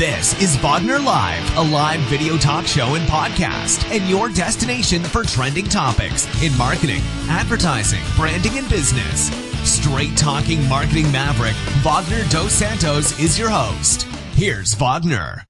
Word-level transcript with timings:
This 0.00 0.32
is 0.40 0.56
Wagner 0.62 0.98
Live, 0.98 1.58
a 1.58 1.62
live 1.62 2.00
video 2.08 2.38
talk 2.38 2.64
show 2.64 2.94
and 2.94 3.06
podcast, 3.06 3.84
and 3.94 4.08
your 4.08 4.30
destination 4.30 5.02
for 5.04 5.24
trending 5.24 5.66
topics 5.66 6.26
in 6.42 6.56
marketing, 6.56 7.02
advertising, 7.28 8.00
branding, 8.16 8.56
and 8.56 8.66
business. 8.70 9.28
Straight 9.62 10.16
talking 10.16 10.66
marketing 10.70 11.12
maverick, 11.12 11.52
Wagner 11.84 12.26
Dos 12.30 12.50
Santos 12.50 13.20
is 13.20 13.38
your 13.38 13.50
host. 13.50 14.04
Here's 14.32 14.72
Wagner. 14.72 15.44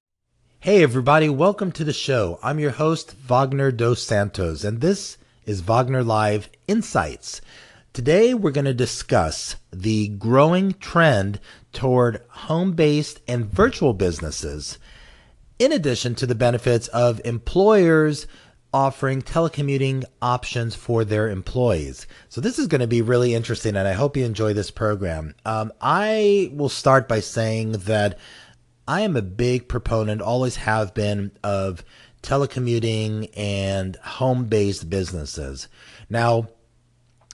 Hey, 0.59 0.83
everybody, 0.83 1.29
welcome 1.29 1.71
to 1.71 1.85
the 1.85 1.93
show. 1.93 2.41
I'm 2.43 2.59
your 2.59 2.73
host, 2.73 3.13
Wagner 3.29 3.71
Dos 3.71 4.03
Santos, 4.03 4.65
and 4.65 4.81
this 4.81 5.17
is 5.47 5.61
Wagner 5.61 6.03
Live 6.03 6.49
Insights. 6.67 7.41
Today, 7.93 8.35
we're 8.35 8.51
going 8.51 8.65
to 8.67 8.75
discuss 8.75 9.55
the 9.73 10.09
growing 10.09 10.75
trend 10.75 11.39
toward 11.73 12.23
home 12.29 12.73
based 12.73 13.21
and 13.29 13.47
virtual 13.47 13.95
businesses, 13.95 14.79
in 15.59 15.73
addition 15.73 16.15
to 16.17 16.27
the 16.27 16.35
benefits 16.35 16.89
of 16.89 17.21
employers 17.25 18.27
offering 18.73 19.21
telecommuting 19.21 20.05
options 20.23 20.75
for 20.77 21.05
their 21.05 21.29
employees. 21.29 22.07
So, 22.29 22.41
this 22.41 22.59
is 22.59 22.67
going 22.67 22.81
to 22.81 22.87
be 22.87 23.03
really 23.03 23.35
interesting, 23.35 23.77
and 23.77 23.87
I 23.87 23.93
hope 23.93 24.17
you 24.17 24.25
enjoy 24.25 24.53
this 24.53 24.71
program. 24.71 25.35
Um, 25.45 25.73
I 25.81 26.51
will 26.53 26.69
start 26.69 27.09
by 27.09 27.21
saying 27.21 27.73
that 27.73 28.19
I 28.87 29.03
am 29.03 29.17
a 29.17 29.23
big 29.23 29.69
proponent, 29.69 30.23
always 30.23 30.57
have 30.57 30.95
been, 30.95 31.33
of 31.43 31.85
telecommuting 32.23 33.31
and 33.37 33.97
home 33.97 34.45
based 34.47 34.91
businesses. 34.91 35.69
Now, 36.09 36.49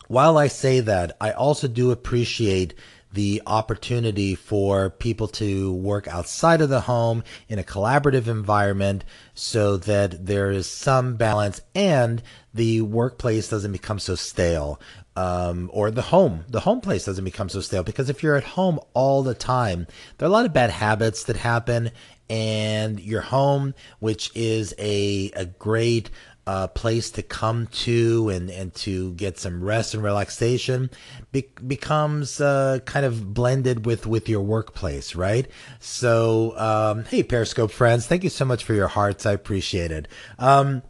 while 0.09 0.39
I 0.39 0.49
say 0.49 0.81
that, 0.81 1.17
I 1.21 1.33
also 1.33 1.67
do 1.67 1.91
appreciate 1.91 2.75
the 3.17 3.43
opportunity 3.47 4.35
for 4.35 4.91
people 4.91 5.27
to 5.27 5.73
work 5.73 6.07
outside 6.07 6.61
of 6.61 6.69
the 6.69 6.83
home 6.83 7.25
in 7.49 7.59
a 7.59 7.65
collaborative 7.65 8.27
environment 8.27 9.05
so 9.33 9.79
that 9.79 10.27
there 10.27 10.51
is 10.51 10.69
some 10.69 11.17
balance 11.17 11.63
and 11.75 12.23
the 12.53 12.83
workplace 12.83 13.49
doesn't 13.49 13.73
become 13.73 13.99
so 13.99 14.15
stale. 14.15 14.79
Um, 15.17 15.71
or 15.73 15.91
the 15.91 16.03
home, 16.03 16.45
the 16.47 16.61
home 16.61 16.83
place 16.83 17.07
doesn't 17.07 17.25
become 17.25 17.49
so 17.49 17.63
stale 17.63 17.83
because 17.83 18.11
if 18.11 18.23
you're 18.23 18.37
at 18.37 18.45
home 18.45 18.79
all 18.93 19.23
the 19.23 19.35
time, 19.35 19.87
there 20.19 20.27
are 20.27 20.29
a 20.29 20.33
lot 20.33 20.45
of 20.45 20.53
bad 20.53 20.69
habits 20.69 21.25
that 21.25 21.39
happen 21.39 21.91
and 22.29 23.01
your 23.01 23.23
home, 23.23 23.73
which 23.99 24.31
is 24.35 24.75
a, 24.79 25.31
a 25.35 25.47
great 25.47 26.11
uh, 26.47 26.69
place 26.69 27.11
to 27.11 27.23
come 27.23 27.67
to 27.69 28.29
and, 28.29 28.51
and 28.51 28.75
to 28.75 29.13
get 29.15 29.39
some 29.39 29.63
rest 29.63 29.95
and 29.95 30.03
relaxation 30.03 30.91
be- 31.33 31.49
becomes 31.67 32.41
uh, 32.41 32.79
kind 32.85 33.05
of 33.05 33.35
blended 33.35 33.85
with, 33.85 34.07
with 34.07 34.29
your 34.29 34.43
workplace, 34.43 35.17
right? 35.17 35.51
So, 35.81 36.57
um, 36.59 37.05
hey, 37.05 37.23
Periscope 37.23 37.71
friends, 37.73 38.07
thank 38.07 38.23
you 38.23 38.31
so 38.31 38.45
much 38.45 38.65
for 38.65 38.75
your 38.75 38.89
hearts. 38.89 39.27
I 39.27 39.33
appreciate 39.33 39.91
it. 39.91 40.09
Um, 40.39 40.83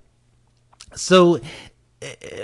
so 0.94 1.40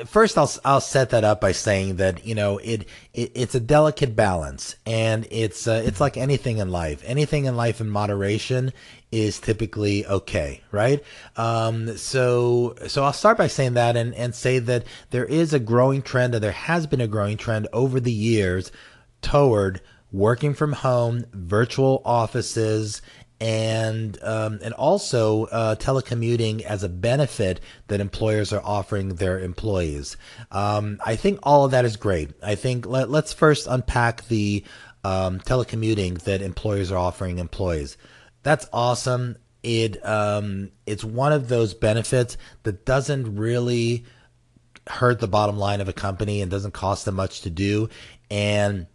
first 0.06 0.38
I'll 0.38 0.50
I'll 0.64 0.80
set 0.80 1.10
that 1.10 1.24
up 1.24 1.40
by 1.40 1.52
saying 1.52 1.96
that 1.96 2.24
you 2.26 2.34
know 2.34 2.58
it, 2.58 2.86
it 3.12 3.32
it's 3.34 3.54
a 3.54 3.60
delicate 3.60 4.16
balance 4.16 4.76
and 4.86 5.26
it's 5.30 5.66
uh, 5.66 5.82
it's 5.84 6.00
like 6.00 6.16
anything 6.16 6.58
in 6.58 6.70
life. 6.70 7.02
Anything 7.04 7.44
in 7.44 7.56
life 7.56 7.80
in 7.80 7.90
moderation 7.90 8.72
is 9.10 9.38
typically 9.38 10.06
okay 10.06 10.62
right? 10.70 11.02
Um, 11.36 11.96
so 11.98 12.74
so 12.86 13.04
I'll 13.04 13.12
start 13.12 13.36
by 13.36 13.46
saying 13.46 13.74
that 13.74 13.96
and 13.96 14.14
and 14.14 14.34
say 14.34 14.58
that 14.58 14.84
there 15.10 15.26
is 15.26 15.52
a 15.52 15.60
growing 15.60 16.00
trend 16.00 16.34
and 16.34 16.42
there 16.42 16.52
has 16.52 16.86
been 16.86 17.02
a 17.02 17.08
growing 17.08 17.36
trend 17.36 17.68
over 17.72 18.00
the 18.00 18.12
years 18.12 18.72
toward 19.20 19.82
working 20.12 20.54
from 20.54 20.72
home 20.72 21.24
virtual 21.32 22.02
offices 22.04 23.02
and 23.42 24.22
um, 24.22 24.60
and 24.62 24.72
also 24.74 25.46
uh, 25.46 25.74
telecommuting 25.74 26.62
as 26.62 26.84
a 26.84 26.88
benefit 26.88 27.60
that 27.88 28.00
employers 28.00 28.52
are 28.52 28.62
offering 28.64 29.16
their 29.16 29.40
employees. 29.40 30.16
Um, 30.52 31.00
I 31.04 31.16
think 31.16 31.40
all 31.42 31.64
of 31.64 31.72
that 31.72 31.84
is 31.84 31.96
great. 31.96 32.30
I 32.40 32.54
think 32.54 32.86
let, 32.86 33.10
us 33.10 33.32
first 33.32 33.66
unpack 33.66 34.28
the 34.28 34.62
um, 35.02 35.40
telecommuting 35.40 36.20
that 36.22 36.40
employers 36.40 36.92
are 36.92 36.98
offering 36.98 37.40
employees. 37.40 37.96
That's 38.44 38.68
awesome. 38.72 39.36
It 39.64 40.04
um, 40.06 40.70
it's 40.86 41.02
one 41.02 41.32
of 41.32 41.48
those 41.48 41.74
benefits 41.74 42.36
that 42.62 42.84
doesn't 42.84 43.34
really 43.34 44.04
hurt 44.86 45.18
the 45.18 45.26
bottom 45.26 45.58
line 45.58 45.80
of 45.80 45.88
a 45.88 45.92
company 45.92 46.42
and 46.42 46.50
doesn't 46.50 46.74
cost 46.74 47.06
them 47.06 47.16
much 47.16 47.40
to 47.40 47.50
do 47.50 47.88
and 48.30 48.86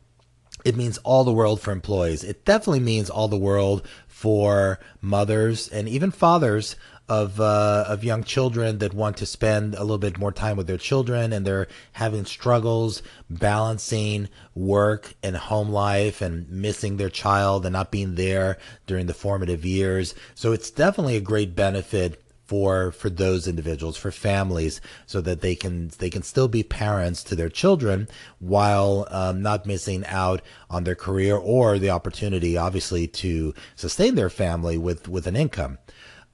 it 0.68 0.76
means 0.76 0.98
all 0.98 1.24
the 1.24 1.32
world 1.32 1.62
for 1.62 1.72
employees. 1.72 2.26
It 2.26 2.44
definitely 2.44 2.82
means 2.82 3.10
all 3.10 3.30
the 3.30 3.38
world 3.38 3.88
for 4.06 4.80
mothers 5.00 5.70
and 5.70 5.88
even 5.88 6.12
fathers 6.12 6.76
of 7.08 7.40
uh, 7.40 7.86
of 7.88 8.04
young 8.04 8.22
children 8.22 8.80
that 8.80 8.94
want 8.94 9.16
to 9.16 9.26
spend 9.26 9.76
a 9.76 9.80
little 9.80 9.98
bit 9.98 10.20
more 10.20 10.34
time 10.34 10.58
with 10.58 10.68
their 10.68 10.78
children 10.78 11.32
and 11.32 11.48
they're 11.48 11.70
having 11.94 12.26
struggles 12.26 13.02
balancing 13.30 14.28
work 14.56 15.14
and 15.24 15.38
home 15.38 15.70
life 15.70 16.22
and 16.22 16.50
missing 16.50 16.98
their 16.98 17.10
child 17.10 17.66
and 17.66 17.72
not 17.72 17.90
being 17.90 18.16
there 18.16 18.58
during 18.88 19.06
the 19.06 19.14
formative 19.14 19.64
years. 19.64 20.16
So 20.36 20.52
it's 20.52 20.70
definitely 20.70 21.16
a 21.16 21.22
great 21.22 21.56
benefit 21.56 22.22
for 22.48 22.92
for 22.92 23.10
those 23.10 23.48
individuals 23.48 23.98
for 23.98 24.12
families 24.12 24.82
so 25.06 25.22
that 25.22 25.42
they 25.42 25.56
can 25.56 25.90
they 26.00 26.10
can 26.10 26.24
still 26.24 26.48
be 26.48 26.64
parents 26.64 27.24
to 27.24 27.36
their 27.36 27.50
children 27.50 28.08
while 28.40 29.08
um, 29.12 29.42
not 29.42 29.66
missing 29.66 30.06
out 30.08 30.42
on 30.70 30.84
their 30.84 30.96
career 30.96 31.36
or 31.36 31.78
the 31.78 31.90
opportunity 31.90 32.58
obviously 32.58 33.08
to 33.08 33.54
sustain 33.76 34.16
their 34.16 34.30
family 34.30 34.78
with 34.78 35.08
with 35.08 35.28
an 35.28 35.36
income. 35.36 35.78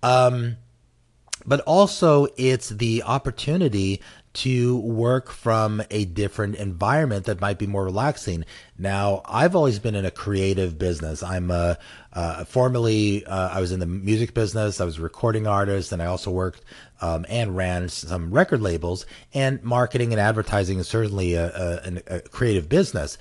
Um, 0.02 0.58
but 1.46 1.60
also 1.62 2.28
it's 2.38 2.70
the 2.70 3.04
opportunity 3.04 4.02
to 4.34 4.78
work 4.78 5.30
from 5.30 5.84
a 5.92 6.06
different 6.06 6.56
environment 6.56 7.26
that 7.26 7.40
might 7.40 7.60
be 7.60 7.68
more 7.68 7.86
relaxing. 7.86 8.46
Now, 8.78 9.22
I've 9.26 9.56
always 9.56 9.78
been 9.78 9.94
in 9.94 10.06
a 10.06 10.12
creative 10.12 10.80
business. 10.80 11.22
I'm 11.22 11.52
a, 11.52 11.78
uh, 12.14 12.44
formerly, 12.46 13.26
uh, 13.26 13.50
I 13.50 13.62
was 13.62 13.72
in 13.72 13.80
the 13.80 13.86
music 13.86 14.34
business. 14.34 14.82
I 14.82 14.86
was 14.86 14.98
a 14.98 15.02
recording 15.02 15.46
artist 15.46 15.92
and 15.92 16.02
I 16.02 16.08
also 16.08 16.32
worked, 16.32 16.62
um, 17.00 17.26
and 17.30 17.56
ran 17.56 17.90
some 17.90 18.32
record 18.32 18.62
labels 18.62 19.06
and 19.34 19.62
marketing 19.64 20.14
and 20.14 20.20
advertising 20.20 20.80
is 20.80 20.88
certainly 20.88 21.36
a, 21.36 22.02
a, 22.08 22.16
a 22.16 22.20
creative 22.22 22.68
business. 22.70 23.18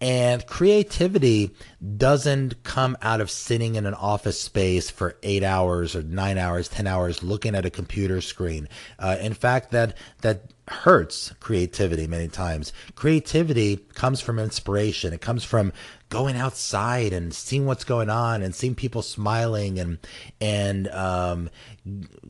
And 0.00 0.46
creativity 0.46 1.50
doesn't 1.96 2.62
come 2.62 2.96
out 3.02 3.20
of 3.20 3.30
sitting 3.30 3.74
in 3.74 3.84
an 3.84 3.94
office 3.94 4.40
space 4.40 4.90
for 4.90 5.16
eight 5.24 5.42
hours 5.42 5.96
or 5.96 6.02
nine 6.02 6.38
hours, 6.38 6.68
10 6.68 6.86
hours 6.86 7.24
looking 7.24 7.56
at 7.56 7.66
a 7.66 7.70
computer 7.70 8.20
screen. 8.20 8.68
Uh, 9.00 9.16
in 9.20 9.34
fact, 9.34 9.72
that, 9.72 9.96
that 10.22 10.52
hurts 10.68 11.32
creativity 11.40 12.06
many 12.06 12.28
times. 12.28 12.72
Creativity 12.94 13.76
comes 13.94 14.20
from 14.20 14.38
inspiration. 14.38 15.12
It 15.12 15.20
comes 15.20 15.42
from 15.42 15.72
going 16.10 16.36
outside 16.36 17.12
and 17.12 17.34
seeing 17.34 17.66
what's 17.66 17.84
going 17.84 18.08
on 18.08 18.42
and 18.42 18.54
seeing 18.54 18.76
people 18.76 19.02
smiling 19.02 19.80
and, 19.80 19.98
and, 20.40 20.86
um, 20.88 21.50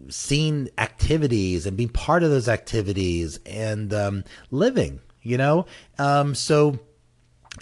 seeing 0.08 0.70
activities 0.78 1.66
and 1.66 1.76
being 1.76 1.90
part 1.90 2.22
of 2.22 2.30
those 2.30 2.48
activities 2.48 3.40
and, 3.44 3.92
um, 3.92 4.24
living, 4.50 5.00
you 5.20 5.36
know? 5.36 5.66
Um, 5.98 6.34
so, 6.34 6.78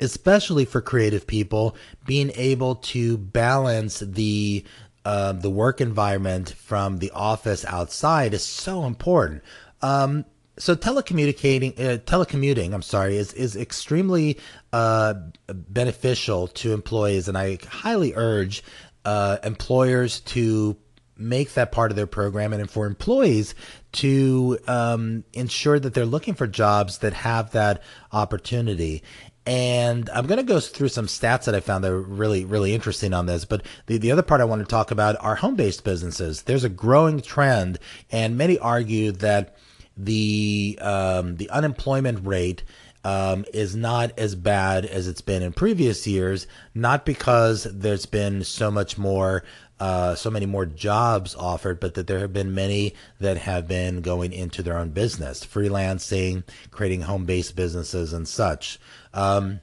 especially 0.00 0.64
for 0.64 0.80
creative 0.80 1.26
people, 1.26 1.76
being 2.06 2.32
able 2.34 2.76
to 2.76 3.18
balance 3.18 4.00
the 4.00 4.64
uh, 5.04 5.32
the 5.32 5.50
work 5.50 5.80
environment 5.80 6.50
from 6.50 6.98
the 6.98 7.12
office 7.12 7.64
outside 7.64 8.34
is 8.34 8.42
so 8.42 8.84
important. 8.84 9.40
Um, 9.80 10.24
so 10.58 10.74
telecommunicating, 10.74 11.78
uh, 11.78 11.98
telecommuting, 11.98 12.72
I'm 12.72 12.82
sorry, 12.82 13.16
is 13.16 13.32
is 13.34 13.56
extremely 13.56 14.38
uh, 14.72 15.14
beneficial 15.48 16.48
to 16.48 16.72
employees, 16.72 17.28
and 17.28 17.36
I 17.36 17.58
highly 17.68 18.14
urge 18.16 18.64
uh, 19.04 19.38
employers 19.44 20.20
to 20.20 20.76
make 21.18 21.54
that 21.54 21.72
part 21.72 21.90
of 21.90 21.96
their 21.96 22.06
program, 22.06 22.52
and 22.52 22.70
for 22.70 22.86
employees 22.86 23.54
to 23.92 24.58
um, 24.66 25.24
ensure 25.32 25.78
that 25.78 25.94
they're 25.94 26.04
looking 26.04 26.34
for 26.34 26.46
jobs 26.46 26.98
that 26.98 27.12
have 27.12 27.52
that 27.52 27.82
opportunity. 28.12 29.02
And 29.46 30.10
I'm 30.10 30.26
going 30.26 30.38
to 30.38 30.44
go 30.44 30.58
through 30.58 30.88
some 30.88 31.06
stats 31.06 31.44
that 31.44 31.54
I 31.54 31.60
found 31.60 31.84
that 31.84 31.92
are 31.92 32.00
really, 32.00 32.44
really 32.44 32.74
interesting 32.74 33.14
on 33.14 33.26
this. 33.26 33.44
But 33.44 33.62
the, 33.86 33.96
the 33.96 34.10
other 34.10 34.22
part 34.22 34.40
I 34.40 34.44
want 34.44 34.60
to 34.60 34.66
talk 34.66 34.90
about 34.90 35.16
are 35.20 35.36
home 35.36 35.54
based 35.54 35.84
businesses. 35.84 36.42
There's 36.42 36.64
a 36.64 36.68
growing 36.68 37.20
trend, 37.20 37.78
and 38.10 38.36
many 38.36 38.58
argue 38.58 39.12
that 39.12 39.56
the 39.96 40.78
um, 40.82 41.36
the 41.36 41.48
unemployment 41.50 42.26
rate 42.26 42.64
um, 43.04 43.44
is 43.54 43.76
not 43.76 44.18
as 44.18 44.34
bad 44.34 44.84
as 44.84 45.06
it's 45.06 45.20
been 45.20 45.40
in 45.40 45.52
previous 45.52 46.08
years, 46.08 46.48
not 46.74 47.06
because 47.06 47.62
there's 47.72 48.04
been 48.04 48.42
so 48.42 48.68
much 48.68 48.98
more 48.98 49.44
uh, 49.78 50.14
so 50.14 50.30
many 50.30 50.46
more 50.46 50.66
jobs 50.66 51.34
offered, 51.34 51.80
but 51.80 51.94
that 51.94 52.06
there 52.06 52.20
have 52.20 52.32
been 52.32 52.54
many 52.54 52.94
that 53.20 53.36
have 53.38 53.68
been 53.68 54.00
going 54.00 54.32
into 54.32 54.62
their 54.62 54.78
own 54.78 54.90
business, 54.90 55.44
freelancing, 55.44 56.44
creating 56.70 57.02
home 57.02 57.24
based 57.24 57.56
businesses, 57.56 58.12
and 58.12 58.26
such. 58.26 58.78
Um, 59.12 59.60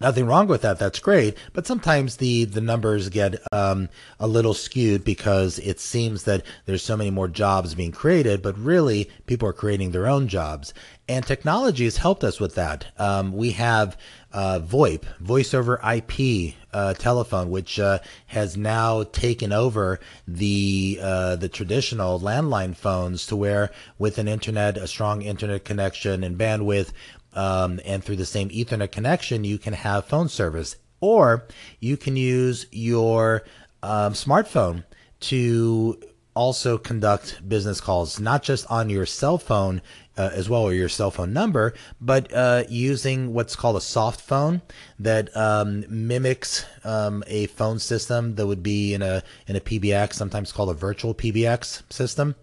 nothing 0.00 0.26
wrong 0.26 0.46
with 0.46 0.62
that. 0.62 0.78
That's 0.78 0.98
great. 0.98 1.36
But 1.52 1.66
sometimes 1.66 2.16
the, 2.16 2.44
the 2.44 2.60
numbers 2.60 3.08
get 3.08 3.40
um, 3.52 3.88
a 4.20 4.26
little 4.26 4.54
skewed 4.54 5.04
because 5.04 5.58
it 5.58 5.80
seems 5.80 6.24
that 6.24 6.44
there's 6.66 6.82
so 6.82 6.96
many 6.96 7.10
more 7.10 7.28
jobs 7.28 7.74
being 7.74 7.92
created, 7.92 8.42
but 8.42 8.58
really 8.58 9.10
people 9.26 9.48
are 9.48 9.52
creating 9.52 9.90
their 9.90 10.06
own 10.06 10.28
jobs. 10.28 10.74
And 11.08 11.26
technology 11.26 11.84
has 11.84 11.96
helped 11.98 12.24
us 12.24 12.40
with 12.40 12.54
that. 12.54 12.86
Um, 12.98 13.32
we 13.32 13.50
have 13.52 13.96
uh, 14.34 14.58
VoIP, 14.58 15.04
voice 15.20 15.54
over 15.54 15.80
IP 15.88 16.54
uh, 16.72 16.92
telephone, 16.94 17.50
which 17.50 17.78
uh, 17.78 18.00
has 18.26 18.56
now 18.56 19.04
taken 19.04 19.52
over 19.52 20.00
the 20.26 20.98
uh, 21.00 21.36
the 21.36 21.48
traditional 21.48 22.18
landline 22.18 22.76
phones 22.76 23.26
to 23.26 23.36
where 23.36 23.70
with 23.96 24.18
an 24.18 24.26
internet, 24.26 24.76
a 24.76 24.88
strong 24.88 25.22
internet 25.22 25.64
connection 25.64 26.24
and 26.24 26.36
bandwidth, 26.36 26.90
um, 27.34 27.80
and 27.84 28.02
through 28.02 28.16
the 28.16 28.26
same 28.26 28.48
Ethernet 28.50 28.90
connection, 28.90 29.44
you 29.44 29.56
can 29.56 29.72
have 29.72 30.04
phone 30.06 30.28
service, 30.28 30.76
or 31.00 31.46
you 31.78 31.96
can 31.96 32.16
use 32.16 32.66
your 32.72 33.44
um, 33.84 34.14
smartphone 34.14 34.82
to 35.20 35.96
also 36.34 36.76
conduct 36.76 37.48
business 37.48 37.80
calls, 37.80 38.18
not 38.18 38.42
just 38.42 38.68
on 38.68 38.90
your 38.90 39.06
cell 39.06 39.38
phone 39.38 39.80
uh, 40.16 40.30
as 40.32 40.48
well, 40.48 40.62
or 40.62 40.72
your 40.72 40.88
cell 40.88 41.10
phone 41.10 41.32
number, 41.32 41.74
but 42.00 42.32
uh, 42.32 42.64
using 42.68 43.32
what's 43.32 43.56
called 43.56 43.76
a 43.76 43.80
soft 43.80 44.20
phone 44.20 44.62
that 44.98 45.34
um, 45.36 45.84
mimics 45.88 46.64
um, 46.84 47.24
a 47.26 47.46
phone 47.46 47.78
system 47.78 48.36
that 48.36 48.46
would 48.46 48.62
be 48.62 48.94
in 48.94 49.02
a 49.02 49.22
in 49.46 49.56
a 49.56 49.60
PBX, 49.60 50.14
sometimes 50.14 50.52
called 50.52 50.70
a 50.70 50.74
virtual 50.74 51.14
PBX 51.14 51.82
system 51.92 52.34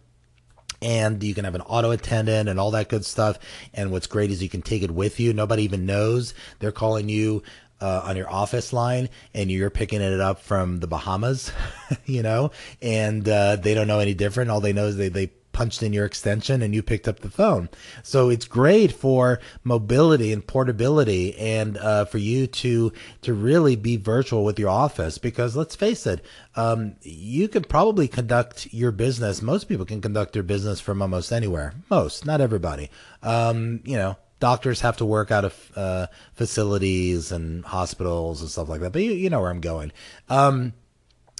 and 0.81 1.23
you 1.23 1.35
can 1.35 1.45
have 1.45 1.55
an 1.55 1.61
auto 1.61 1.91
attendant 1.91 2.49
and 2.49 2.59
all 2.59 2.71
that 2.71 2.89
good 2.89 3.05
stuff. 3.05 3.37
And 3.73 3.91
what's 3.91 4.07
great 4.07 4.31
is 4.31 4.41
you 4.41 4.49
can 4.49 4.61
take 4.61 4.81
it 4.81 4.91
with 4.91 5.19
you. 5.19 5.31
Nobody 5.33 5.63
even 5.63 5.85
knows 5.85 6.33
they're 6.59 6.71
calling 6.71 7.07
you 7.07 7.43
uh, 7.79 8.01
on 8.05 8.15
your 8.15 8.29
office 8.29 8.73
line 8.73 9.09
and 9.33 9.51
you're 9.51 9.69
picking 9.69 10.01
it 10.01 10.19
up 10.19 10.39
from 10.41 10.79
the 10.79 10.87
Bahamas, 10.87 11.51
you 12.05 12.21
know, 12.21 12.51
and 12.81 13.27
uh, 13.27 13.55
they 13.57 13.73
don't 13.73 13.87
know 13.87 13.99
any 13.99 14.13
different. 14.13 14.51
All 14.51 14.61
they 14.61 14.73
know 14.73 14.87
is 14.87 14.97
they, 14.97 15.09
they 15.09 15.31
punched 15.51 15.83
in 15.83 15.93
your 15.93 16.05
extension 16.05 16.61
and 16.61 16.73
you 16.73 16.81
picked 16.81 17.07
up 17.07 17.19
the 17.19 17.29
phone. 17.29 17.69
So 18.03 18.29
it's 18.29 18.45
great 18.45 18.91
for 18.91 19.39
mobility 19.63 20.31
and 20.31 20.45
portability 20.45 21.37
and 21.37 21.77
uh, 21.77 22.05
for 22.05 22.17
you 22.17 22.47
to 22.47 22.91
to 23.21 23.33
really 23.33 23.75
be 23.75 23.97
virtual 23.97 24.43
with 24.43 24.59
your 24.59 24.69
office 24.69 25.17
because 25.17 25.55
let's 25.55 25.75
face 25.75 26.05
it, 26.05 26.23
um, 26.55 26.95
you 27.01 27.47
could 27.47 27.69
probably 27.69 28.07
conduct 28.07 28.73
your 28.73 28.91
business. 28.91 29.41
Most 29.41 29.65
people 29.65 29.85
can 29.85 30.01
conduct 30.01 30.33
their 30.33 30.43
business 30.43 30.79
from 30.79 31.01
almost 31.01 31.31
anywhere. 31.31 31.73
Most, 31.89 32.25
not 32.25 32.41
everybody. 32.41 32.89
Um, 33.23 33.81
you 33.83 33.97
know, 33.97 34.17
doctors 34.39 34.81
have 34.81 34.97
to 34.97 35.05
work 35.05 35.31
out 35.31 35.45
of 35.45 35.71
uh, 35.77 36.07
facilities 36.33 37.31
and 37.31 37.63
hospitals 37.63 38.41
and 38.41 38.49
stuff 38.49 38.67
like 38.67 38.81
that. 38.81 38.91
But 38.91 39.03
you, 39.03 39.13
you 39.13 39.29
know 39.29 39.39
where 39.39 39.51
I'm 39.51 39.61
going. 39.61 39.93
Um, 40.27 40.73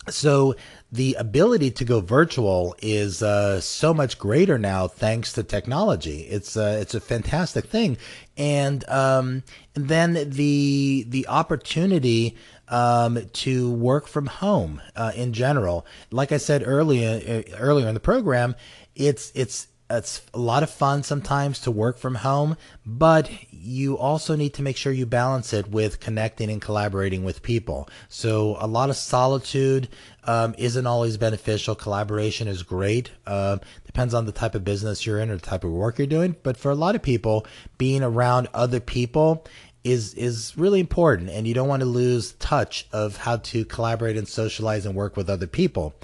so 0.09 0.55
the 0.91 1.15
ability 1.19 1.71
to 1.71 1.85
go 1.85 1.99
virtual 2.01 2.75
is 2.81 3.21
uh, 3.21 3.61
so 3.61 3.93
much 3.93 4.17
greater 4.17 4.57
now 4.57 4.87
thanks 4.87 5.33
to 5.33 5.43
technology. 5.43 6.21
It's 6.21 6.57
uh, 6.57 6.79
it's 6.81 6.95
a 6.95 6.99
fantastic 6.99 7.65
thing, 7.65 7.97
and 8.35 8.87
um, 8.89 9.43
then 9.73 10.13
the 10.31 11.05
the 11.07 11.27
opportunity 11.27 12.35
um, 12.67 13.19
to 13.33 13.71
work 13.71 14.07
from 14.07 14.25
home 14.25 14.81
uh, 14.95 15.11
in 15.15 15.33
general. 15.33 15.85
Like 16.09 16.31
I 16.31 16.37
said 16.37 16.63
earlier 16.65 17.43
uh, 17.47 17.55
earlier 17.57 17.87
in 17.87 17.93
the 17.93 17.99
program, 17.99 18.55
it's 18.95 19.31
it's 19.35 19.67
it's 19.89 20.21
a 20.33 20.39
lot 20.39 20.63
of 20.63 20.69
fun 20.69 21.03
sometimes 21.03 21.59
to 21.59 21.71
work 21.71 21.97
from 21.97 22.15
home, 22.15 22.57
but 22.85 23.29
you 23.61 23.97
also 23.97 24.35
need 24.35 24.53
to 24.55 24.63
make 24.63 24.75
sure 24.75 24.91
you 24.91 25.05
balance 25.05 25.53
it 25.53 25.69
with 25.69 25.99
connecting 25.99 26.49
and 26.49 26.61
collaborating 26.61 27.23
with 27.23 27.43
people. 27.43 27.87
So 28.09 28.57
a 28.59 28.67
lot 28.67 28.89
of 28.89 28.95
solitude 28.95 29.87
um, 30.23 30.55
isn't 30.57 30.87
always 30.87 31.17
beneficial. 31.17 31.75
Collaboration 31.75 32.47
is 32.47 32.63
great. 32.63 33.11
Uh, 33.25 33.57
depends 33.85 34.13
on 34.13 34.25
the 34.25 34.31
type 34.31 34.55
of 34.55 34.63
business 34.63 35.05
you're 35.05 35.19
in 35.19 35.29
or 35.29 35.35
the 35.35 35.45
type 35.45 35.63
of 35.63 35.71
work 35.71 35.97
you're 35.97 36.07
doing. 36.07 36.35
But 36.43 36.57
for 36.57 36.71
a 36.71 36.75
lot 36.75 36.95
of 36.95 37.01
people, 37.01 37.45
being 37.77 38.03
around 38.03 38.47
other 38.53 38.79
people 38.79 39.45
is 39.83 40.13
is 40.13 40.53
really 40.57 40.79
important, 40.79 41.29
and 41.29 41.47
you 41.47 41.53
don't 41.53 41.67
want 41.67 41.81
to 41.81 41.87
lose 41.87 42.33
touch 42.33 42.87
of 42.91 43.17
how 43.17 43.37
to 43.37 43.65
collaborate 43.65 44.15
and 44.15 44.27
socialize 44.27 44.85
and 44.85 44.95
work 44.95 45.17
with 45.17 45.29
other 45.29 45.47
people. 45.47 45.95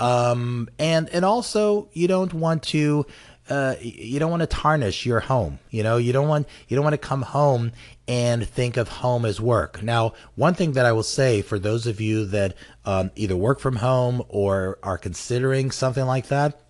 Um, 0.00 0.68
and 0.78 1.08
and 1.10 1.24
also 1.24 1.88
you 1.92 2.08
don't 2.08 2.32
want 2.32 2.62
to 2.64 3.06
uh, 3.48 3.76
you 3.80 4.18
don't 4.18 4.30
want 4.30 4.40
to 4.40 4.46
tarnish 4.46 5.06
your 5.06 5.20
home. 5.20 5.58
You 5.70 5.82
know, 5.82 5.96
you 5.96 6.12
don't 6.12 6.28
want 6.28 6.48
you 6.68 6.76
don't 6.76 6.84
want 6.84 6.94
to 6.94 6.98
come 6.98 7.22
home 7.22 7.72
and 8.08 8.46
think 8.46 8.76
of 8.76 8.88
home 8.88 9.24
as 9.24 9.40
work. 9.40 9.82
Now, 9.82 10.14
one 10.34 10.54
thing 10.54 10.72
that 10.72 10.86
I 10.86 10.92
will 10.92 11.02
say 11.02 11.42
for 11.42 11.58
those 11.58 11.86
of 11.86 12.00
you 12.00 12.24
that 12.26 12.54
um, 12.84 13.10
either 13.16 13.36
work 13.36 13.60
from 13.60 13.76
home 13.76 14.22
or 14.28 14.78
are 14.82 14.98
considering 14.98 15.70
something 15.70 16.04
like 16.04 16.28
that, 16.28 16.60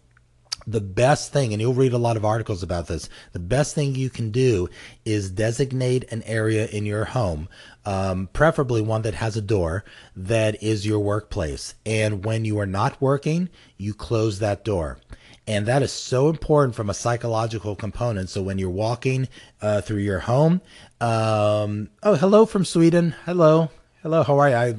the 0.67 0.81
best 0.81 1.33
thing, 1.33 1.53
and 1.53 1.63
you'll 1.63 1.75
read 1.75 1.93
a 1.93 1.99
lot 1.99 2.17
of 2.17 2.25
articles 2.25 2.63
about 2.63 2.89
this, 2.89 3.09
the 3.33 3.39
best 3.39 3.75
thing 3.75 3.95
you 3.95 4.11
can 4.11 4.31
do 4.31 4.69
is 5.05 5.31
designate 5.31 6.11
an 6.11 6.23
area 6.25 6.67
in 6.67 6.85
your 6.85 7.05
home, 7.05 7.49
um, 7.85 8.29
preferably 8.33 8.83
one 8.83 9.03
that 9.03 9.15
has 9.15 9.37
a 9.37 9.43
door 9.43 9.85
that 10.17 10.61
is 10.63 10.87
your 10.87 10.99
workplace. 10.99 11.75
And 11.85 12.25
when 12.25 12.45
you 12.45 12.59
are 12.59 12.67
not 12.67 13.01
working, 13.01 13.49
you 13.77 13.95
close 13.95 14.41
that 14.41 14.65
door. 14.65 14.99
And 15.49 15.67
that 15.67 15.83
is 15.83 15.93
so 15.93 16.29
important 16.29 16.75
from 16.75 16.91
a 16.91 16.95
psychological 16.95 17.77
component. 17.77 18.31
So 18.31 18.43
when 18.43 18.59
you're 18.59 18.69
walking 18.69 19.29
uh, 19.63 19.81
through 19.81 19.99
your 19.99 20.19
home, 20.19 20.61
um, 21.01 21.91
oh, 22.03 22.17
hello 22.17 22.47
from 22.47 22.65
Sweden. 22.65 23.15
Hello, 23.25 23.71
hello. 24.03 24.25
How 24.25 24.39
are 24.39 24.49
you? 24.49 24.57
I, 24.57 24.75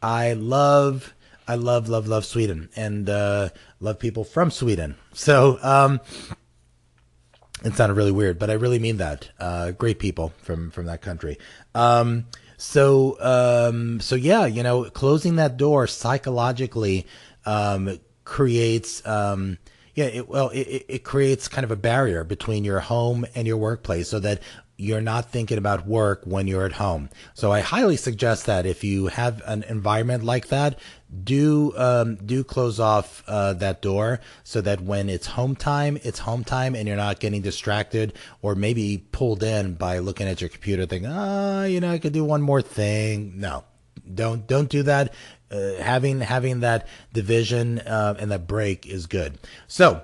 I 0.00 0.32
love, 0.32 1.12
I 1.46 1.56
love, 1.56 1.90
love, 1.90 2.08
love 2.08 2.24
Sweden, 2.24 2.70
and 2.74 3.10
uh, 3.10 3.50
love 3.80 3.98
people 3.98 4.24
from 4.24 4.50
Sweden. 4.50 4.96
So 5.12 5.58
um, 5.62 6.00
it 7.62 7.74
sounded 7.74 7.94
really 7.94 8.12
weird, 8.12 8.38
but 8.38 8.48
I 8.48 8.54
really 8.54 8.78
mean 8.78 8.96
that. 8.96 9.28
Uh, 9.38 9.72
great 9.72 9.98
people 9.98 10.32
from 10.38 10.70
from 10.70 10.86
that 10.86 11.02
country. 11.02 11.38
Um, 11.74 12.26
so 12.56 13.18
um, 13.20 14.00
so 14.00 14.14
yeah, 14.14 14.46
you 14.46 14.62
know, 14.62 14.84
closing 14.84 15.36
that 15.36 15.58
door 15.58 15.86
psychologically 15.86 17.06
um, 17.44 17.98
creates 18.24 19.06
um, 19.06 19.58
yeah, 19.98 20.04
it, 20.04 20.28
well, 20.28 20.50
it, 20.50 20.84
it 20.88 21.02
creates 21.02 21.48
kind 21.48 21.64
of 21.64 21.72
a 21.72 21.76
barrier 21.76 22.22
between 22.22 22.64
your 22.64 22.78
home 22.78 23.26
and 23.34 23.48
your 23.48 23.56
workplace 23.56 24.08
so 24.08 24.20
that 24.20 24.40
you're 24.76 25.00
not 25.00 25.32
thinking 25.32 25.58
about 25.58 25.88
work 25.88 26.22
when 26.24 26.46
you're 26.46 26.64
at 26.64 26.74
home. 26.74 27.10
So 27.34 27.50
I 27.50 27.58
highly 27.62 27.96
suggest 27.96 28.46
that 28.46 28.64
if 28.64 28.84
you 28.84 29.08
have 29.08 29.42
an 29.44 29.64
environment 29.64 30.22
like 30.22 30.48
that, 30.48 30.78
do 31.24 31.76
um, 31.76 32.14
do 32.14 32.44
close 32.44 32.78
off 32.78 33.24
uh, 33.26 33.54
that 33.54 33.82
door 33.82 34.20
so 34.44 34.60
that 34.60 34.80
when 34.80 35.08
it's 35.08 35.26
home 35.26 35.56
time, 35.56 35.98
it's 36.04 36.20
home 36.20 36.44
time, 36.44 36.76
and 36.76 36.86
you're 36.86 36.96
not 36.96 37.18
getting 37.18 37.42
distracted 37.42 38.12
or 38.40 38.54
maybe 38.54 39.04
pulled 39.10 39.42
in 39.42 39.74
by 39.74 39.98
looking 39.98 40.28
at 40.28 40.40
your 40.40 40.50
computer, 40.50 40.86
thinking, 40.86 41.10
ah, 41.10 41.62
oh, 41.62 41.64
you 41.64 41.80
know, 41.80 41.90
I 41.90 41.98
could 41.98 42.12
do 42.12 42.22
one 42.22 42.42
more 42.42 42.62
thing. 42.62 43.32
No, 43.40 43.64
don't 44.14 44.46
don't 44.46 44.68
do 44.68 44.84
that. 44.84 45.12
Uh, 45.50 45.74
having 45.80 46.20
having 46.20 46.60
that 46.60 46.86
division 47.12 47.78
uh, 47.80 48.14
and 48.18 48.30
that 48.30 48.46
break 48.46 48.86
is 48.86 49.06
good. 49.06 49.38
So. 49.66 50.02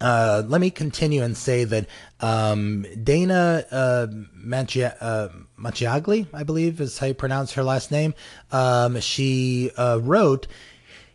Uh, 0.00 0.42
let 0.48 0.60
me 0.60 0.68
continue 0.68 1.22
and 1.22 1.36
say 1.36 1.62
that 1.62 1.86
um, 2.18 2.84
Dana 3.04 3.64
uh, 3.70 3.76
uh, 3.76 5.28
Macchiagli, 5.56 6.26
I 6.34 6.42
believe 6.42 6.80
is 6.80 6.98
how 6.98 7.06
you 7.06 7.14
pronounce 7.14 7.52
her 7.52 7.62
last 7.62 7.92
name, 7.92 8.12
um, 8.50 8.98
she 8.98 9.70
uh, 9.76 10.00
wrote 10.02 10.48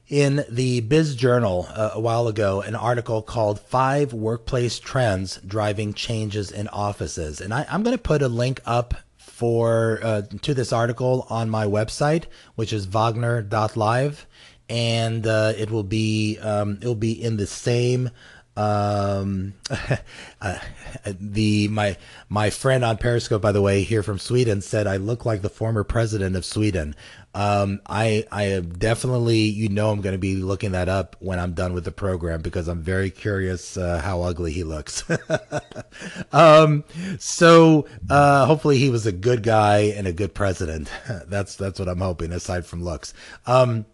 in 0.07 0.45
the 0.49 0.79
Biz 0.81 1.15
Journal 1.15 1.67
uh, 1.69 1.91
a 1.93 1.99
while 1.99 2.27
ago 2.27 2.61
an 2.61 2.75
article 2.75 3.21
called 3.21 3.59
Five 3.59 4.13
Workplace 4.13 4.79
Trends 4.79 5.37
Driving 5.45 5.93
Changes 5.93 6.49
in 6.49 6.67
Offices. 6.69 7.41
And 7.41 7.53
I, 7.53 7.65
am 7.69 7.83
going 7.83 7.95
to 7.95 8.01
put 8.01 8.21
a 8.21 8.29
link 8.29 8.61
up 8.65 8.95
for 9.37 9.99
uh, 10.01 10.23
to 10.41 10.55
this 10.55 10.73
article 10.73 11.27
on 11.29 11.47
my 11.47 11.63
website, 11.63 12.23
which 12.55 12.73
is 12.73 12.87
wagner.live, 12.87 14.25
and 14.67 15.27
uh, 15.27 15.53
it 15.55 15.69
will 15.69 15.83
be 15.83 16.39
um, 16.39 16.79
it 16.81 16.87
will 16.87 16.95
be 16.95 17.11
in 17.11 17.37
the 17.37 17.45
same. 17.45 18.09
Um, 18.55 19.53
uh, 20.41 20.57
the 21.05 21.67
my 21.67 21.97
my 22.29 22.49
friend 22.49 22.83
on 22.83 22.97
Periscope, 22.97 23.43
by 23.43 23.51
the 23.51 23.61
way, 23.61 23.83
here 23.83 24.01
from 24.01 24.17
Sweden, 24.17 24.59
said 24.61 24.87
I 24.87 24.97
look 24.97 25.23
like 25.23 25.43
the 25.43 25.49
former 25.49 25.83
president 25.83 26.35
of 26.35 26.43
Sweden. 26.43 26.95
Um, 27.37 27.81
I 27.85 28.25
I 28.31 28.45
am 28.45 28.69
definitely 28.79 29.37
you 29.37 29.69
know 29.69 29.91
I'm 29.91 30.01
going 30.01 30.15
to 30.15 30.19
be 30.19 30.37
looking 30.37 30.71
that 30.71 30.89
up 30.89 31.15
when 31.19 31.37
I'm 31.37 31.53
done 31.53 31.73
with 31.73 31.85
the 31.85 31.91
program 31.91 32.41
because 32.41 32.67
I'm 32.67 32.81
very 32.81 33.11
curious 33.11 33.77
uh, 33.77 34.01
how 34.03 34.23
ugly 34.23 34.51
he 34.51 34.63
looks. 34.63 35.03
um, 36.33 36.83
so 37.19 37.87
uh, 38.09 38.47
hopefully 38.47 38.79
he 38.79 38.89
was 38.89 39.05
a 39.05 39.11
good 39.11 39.43
guy 39.43 39.93
and 39.95 40.07
a 40.07 40.13
good 40.13 40.33
president. 40.33 40.89
that's 41.27 41.55
that's 41.55 41.77
what 41.77 41.87
I'm 41.87 42.01
hoping 42.01 42.31
aside 42.31 42.65
from 42.65 42.83
looks. 42.83 43.13
Um, 43.45 43.85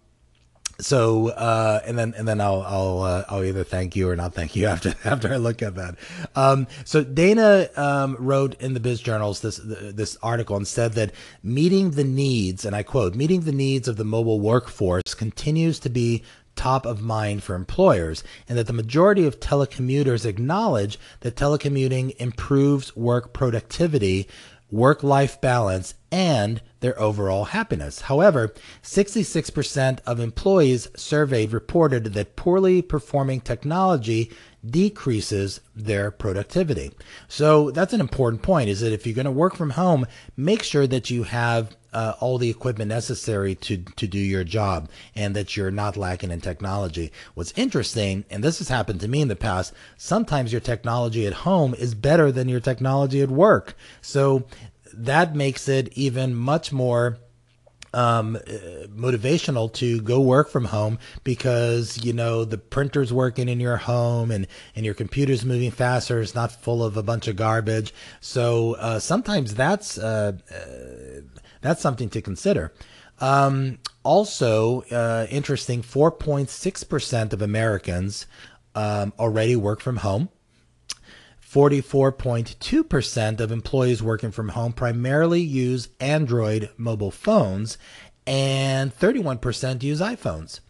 so 0.84 1.30
uh, 1.30 1.82
and 1.86 1.98
then 1.98 2.14
and 2.18 2.28
then 2.28 2.42
I'll 2.42 2.62
I'll 2.62 3.02
uh, 3.02 3.26
I'll 3.30 3.44
either 3.44 3.64
thank 3.64 3.96
you 3.96 4.10
or 4.10 4.16
not 4.16 4.34
thank 4.34 4.56
you 4.56 4.66
after 4.74 4.94
after 5.04 5.34
I 5.34 5.38
look 5.38 5.62
at 5.62 5.76
that. 5.76 5.96
Um, 6.36 6.68
so 6.86 7.04
Dana 7.04 7.70
um, 7.76 8.16
wrote 8.20 8.60
in 8.62 8.74
the 8.74 8.80
Biz 8.80 9.02
Journals 9.02 9.42
this 9.42 9.60
this 9.64 10.18
article 10.22 10.56
and 10.56 10.68
said 10.68 10.94
that 10.94 11.12
meeting 11.42 11.92
the 11.92 12.04
needs 12.04 12.66
and 12.66 12.76
I 12.76 12.84
quote 12.84 13.16
meeting 13.16 13.42
the 13.42 13.52
needs 13.52 13.88
of 13.88 13.98
the 13.98 14.06
mobile 14.06 14.40
workforce 14.40 15.14
continues 15.14 15.80
to 15.80 15.90
be 15.90 16.24
top 16.56 16.86
of 16.86 17.02
mind 17.02 17.44
for 17.44 17.56
employers, 17.56 18.24
and 18.48 18.58
that 18.58 18.68
the 18.68 18.74
majority 18.74 19.26
of 19.26 19.40
telecommuters 19.40 20.26
acknowledge 20.26 21.00
that 21.22 21.36
telecommuting 21.36 22.16
improves 22.18 22.96
work 22.96 23.34
productivity 23.34 24.28
work 24.74 25.04
life 25.04 25.40
balance, 25.40 25.94
and 26.12 26.62
their 26.80 27.00
overall 27.00 27.46
happiness. 27.46 28.02
However, 28.02 28.54
66% 28.82 30.00
of 30.06 30.20
employees 30.20 30.88
surveyed 30.96 31.54
reported 31.54 32.06
that 32.06 32.36
poorly 32.36 32.82
performing 32.82 33.40
technology 33.40 34.32
decreases 34.66 35.60
their 35.76 36.10
productivity. 36.10 36.92
So 37.28 37.72
that's 37.72 37.94
an 37.94 38.00
important 38.00 38.42
point 38.42 38.70
is 38.70 38.80
that 38.82 38.94
if 38.94 39.06
you're 39.06 39.16
going 39.16 39.26
to 39.26 39.32
work 39.32 39.56
from 39.56 39.72
home, 39.72 40.06
make 40.38 40.64
sure 40.64 40.88
that 40.88 41.10
you 41.10 41.24
have 41.24 41.76
uh, 41.94 42.14
all 42.20 42.38
the 42.38 42.50
equipment 42.50 42.90
necessary 42.90 43.56
to 43.56 43.78
to 43.78 44.08
do 44.08 44.18
your 44.18 44.44
job 44.44 44.90
and 45.16 45.36
that 45.36 45.56
you're 45.56 45.72
not 45.72 45.98
lacking 45.98 46.32
in 46.32 46.42
technology. 46.42 47.12
What's 47.36 47.54
interesting, 47.56 48.26
and 48.30 48.44
this 48.44 48.58
has 48.58 48.70
happened 48.70 49.02
to 49.02 49.08
me 49.08 49.22
in 49.22 49.28
the 49.28 49.36
past, 49.36 49.74
sometimes 49.98 50.52
your 50.52 50.62
technology 50.62 51.28
at 51.28 51.34
home 51.34 51.76
is 51.76 51.94
better 51.94 52.32
than 52.32 52.50
your 52.50 52.60
technology 52.60 53.22
at 53.22 53.30
work. 53.30 53.76
So 54.02 54.46
that 54.94 55.36
makes 55.36 55.68
it 55.68 55.90
even 55.94 56.36
much 56.36 56.72
more 56.72 57.18
um, 57.94 58.38
motivational 58.96 59.72
to 59.74 60.02
go 60.02 60.20
work 60.20 60.50
from 60.50 60.66
home 60.66 61.00
because 61.24 62.04
you 62.04 62.14
know 62.14 62.44
the 62.46 62.58
printer's 62.58 63.14
working 63.14 63.50
in 63.50 63.60
your 63.60 63.78
home 63.78 64.32
and 64.32 64.48
and 64.76 64.86
your 64.86 64.96
computer's 64.96 65.46
moving 65.46 65.72
faster. 65.72 66.20
It's 66.22 66.36
not 66.36 66.52
full 66.52 66.84
of 66.84 66.98
a 66.98 67.04
bunch 67.04 67.28
of 67.28 67.36
garbage. 67.36 67.94
So 68.20 68.76
uh, 68.76 69.00
sometimes 69.00 69.56
that's 69.56 69.98
uh, 69.98 70.34
uh, 70.52 71.22
that's 71.62 71.82
something 71.82 72.10
to 72.10 72.22
consider. 72.22 72.74
Um, 73.20 73.80
also, 74.04 74.82
uh, 74.92 75.28
interesting, 75.30 75.82
4.6% 75.82 77.32
of 77.32 77.42
Americans 77.42 78.26
um, 78.76 79.14
already 79.18 79.56
work 79.56 79.80
from 79.80 79.98
home. 79.98 80.30
44.2% 81.54 83.40
of 83.40 83.52
employees 83.52 84.02
working 84.02 84.32
from 84.32 84.50
home 84.50 84.74
primarily 84.74 85.40
use 85.40 85.90
Android 86.00 86.72
mobile 86.78 87.12
phones, 87.12 87.78
and 88.26 88.98
31% 88.98 89.84
use 89.84 90.02
iPhones. 90.02 90.62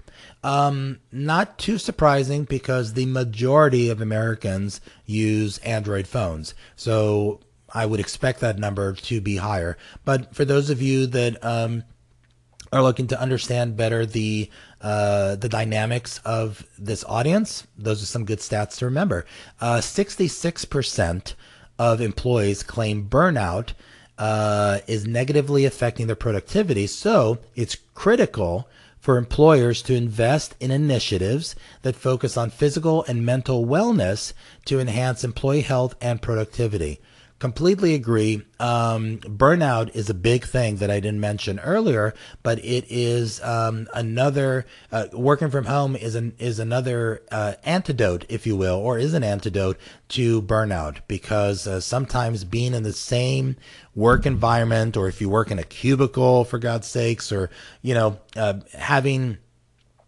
Um, 0.44 1.00
not 1.10 1.58
too 1.58 1.78
surprising 1.78 2.44
because 2.44 2.94
the 2.94 3.06
majority 3.06 3.90
of 3.90 4.02
Americans 4.02 4.82
use 5.06 5.58
Android 5.60 6.06
phones. 6.06 6.54
So 6.75 7.40
I 7.74 7.86
would 7.86 8.02
expect 8.02 8.42
that 8.42 8.60
number 8.60 8.94
to 8.94 9.22
be 9.22 9.38
higher. 9.38 9.78
But 10.04 10.36
for 10.36 10.44
those 10.44 10.70
of 10.70 10.82
you 10.82 11.08
that 11.08 11.44
um, 11.46 11.84
are 12.74 12.82
looking 12.82 13.08
to 13.08 13.22
understand 13.22 13.77
better 13.77 14.06
the 14.06 14.50
uh, 14.82 15.36
the 15.36 15.48
dynamics 15.48 16.20
of 16.25 16.65
this 16.77 17.03
audience, 17.06 17.68
those 17.77 18.01
are 18.01 18.08
some 18.08 18.25
good 18.25 18.39
stats 18.39 18.77
to 18.77 18.86
remember. 18.86 19.25
Uh, 19.62 19.77
66% 19.77 21.36
of 21.80 22.01
employees 22.01 22.63
claim 22.63 23.08
burnout 23.08 23.74
uh, 24.18 24.80
is 24.88 25.08
negatively 25.08 25.65
affecting 25.65 26.08
their 26.08 26.15
productivity. 26.15 26.88
So 26.88 27.38
it's 27.56 27.77
critical 27.94 28.68
for 29.00 29.18
employers 29.18 29.82
to 29.84 29.94
invest 29.94 30.56
in 30.60 30.72
initiatives 30.72 31.56
that 31.84 31.96
focus 31.96 32.36
on 32.38 32.50
physical 32.50 33.03
and 33.08 33.25
mental 33.25 33.65
wellness 33.65 34.34
to 34.65 34.80
enhance 34.80 35.24
employee 35.24 35.62
health 35.62 35.96
and 36.01 36.22
productivity 36.22 37.00
completely 37.44 37.94
agree. 37.94 38.42
Um, 38.58 39.18
burnout 39.18 39.94
is 39.94 40.10
a 40.10 40.14
big 40.14 40.46
thing 40.46 40.78
that 40.78 40.90
I 40.90 41.02
didn't 41.02 41.20
mention 41.20 41.60
earlier, 41.60 42.14
but 42.42 42.58
it 42.60 42.86
is 42.90 43.44
um, 43.44 43.90
another 43.94 44.66
uh, 44.94 45.08
working 45.12 45.50
from 45.50 45.66
home 45.66 45.98
is 45.98 46.16
an 46.16 46.36
is 46.40 46.58
another 46.58 47.22
uh, 47.34 47.56
antidote, 47.66 48.26
if 48.30 48.48
you 48.48 48.56
will, 48.56 48.78
or 48.78 48.98
is 48.98 49.14
an 49.14 49.26
antidote 49.26 49.78
to 50.08 50.42
burnout 50.42 51.00
because 51.10 51.68
uh, 51.68 51.82
sometimes 51.82 52.46
being 52.46 52.74
in 52.74 52.84
the 52.84 52.94
same 52.94 53.58
work 53.94 54.26
environment, 54.26 54.96
or 54.96 55.10
if 55.10 55.20
you 55.20 55.28
work 55.28 55.52
in 55.52 55.60
a 55.60 55.64
cubicle, 55.66 56.46
for 56.46 56.60
God's 56.60 56.88
sakes, 56.88 57.30
or 57.30 57.50
you 57.82 57.94
know 57.94 58.20
uh, 58.38 58.54
having 58.72 59.38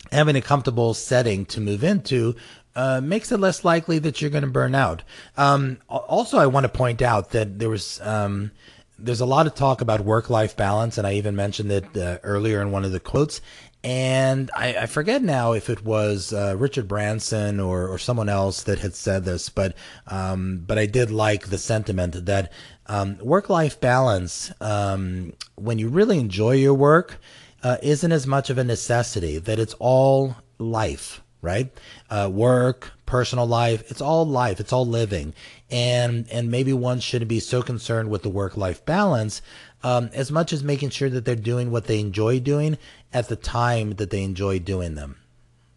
having 0.09 0.37
a 0.37 0.41
comfortable 0.41 0.93
setting 0.93 1.45
to 1.47 1.59
move 1.59 1.83
into 1.83 2.33
uh, 2.75 3.01
makes 3.01 3.31
it 3.31 3.39
less 3.39 3.63
likely 3.63 3.99
that 3.99 4.21
you're 4.21 4.31
going 4.31 4.43
to 4.43 4.49
burn 4.49 4.75
out. 4.75 5.03
Um, 5.37 5.77
also, 5.87 6.37
I 6.37 6.47
want 6.47 6.65
to 6.65 6.69
point 6.69 7.01
out 7.01 7.31
that 7.31 7.59
there 7.59 7.69
was 7.69 8.01
um, 8.01 8.51
there's 8.97 9.21
a 9.21 9.25
lot 9.25 9.47
of 9.47 9.55
talk 9.55 9.81
about 9.81 10.01
work 10.01 10.29
life 10.29 10.55
balance, 10.55 10.97
and 10.97 11.07
I 11.07 11.13
even 11.13 11.35
mentioned 11.35 11.71
it 11.71 11.97
uh, 11.97 12.19
earlier 12.23 12.61
in 12.61 12.71
one 12.71 12.85
of 12.85 12.91
the 12.91 12.99
quotes. 12.99 13.41
And 13.83 14.49
I, 14.55 14.75
I 14.77 14.85
forget 14.87 15.21
now 15.21 15.51
if 15.51 15.69
it 15.69 15.85
was 15.85 16.33
uh, 16.33 16.55
Richard 16.57 16.87
Branson 16.87 17.59
or, 17.59 17.87
or 17.87 17.99
someone 17.99 18.29
else 18.29 18.63
that 18.63 18.79
had 18.79 18.95
said 18.95 19.25
this, 19.25 19.49
but 19.49 19.75
um, 20.07 20.63
but 20.65 20.79
I 20.79 20.87
did 20.87 21.11
like 21.11 21.47
the 21.47 21.59
sentiment 21.59 22.25
that 22.25 22.51
um, 22.87 23.19
work 23.19 23.47
life 23.47 23.79
balance, 23.79 24.51
um, 24.59 25.33
when 25.53 25.77
you 25.77 25.89
really 25.89 26.17
enjoy 26.17 26.53
your 26.53 26.73
work, 26.73 27.19
uh, 27.61 27.77
isn't 27.83 28.11
as 28.11 28.25
much 28.25 28.49
of 28.49 28.57
a 28.57 28.63
necessity. 28.63 29.37
That 29.37 29.59
it's 29.59 29.75
all 29.77 30.35
life 30.57 31.21
right? 31.45 31.71
Uh, 32.09 32.29
work, 32.31 32.91
personal 33.05 33.47
life, 33.47 33.89
it's 33.89 34.01
all 34.01 34.25
life, 34.25 34.59
it's 34.59 34.73
all 34.73 34.85
living. 34.85 35.33
And, 35.71 36.27
and 36.31 36.51
maybe 36.51 36.73
one 36.73 36.99
shouldn't 36.99 37.29
be 37.29 37.39
so 37.39 37.61
concerned 37.61 38.09
with 38.09 38.23
the 38.23 38.29
work 38.29 38.57
life 38.57 38.83
balance 38.85 39.41
um, 39.83 40.09
as 40.13 40.31
much 40.31 40.51
as 40.51 40.63
making 40.63 40.89
sure 40.89 41.09
that 41.09 41.25
they're 41.25 41.35
doing 41.35 41.71
what 41.71 41.85
they 41.85 41.99
enjoy 41.99 42.39
doing 42.39 42.77
at 43.13 43.29
the 43.29 43.35
time 43.35 43.95
that 43.95 44.09
they 44.09 44.23
enjoy 44.23 44.59
doing 44.59 44.95
them. 44.95 45.17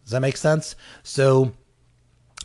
Does 0.03 0.11
that 0.11 0.21
make 0.21 0.37
sense? 0.37 0.75
So, 1.03 1.53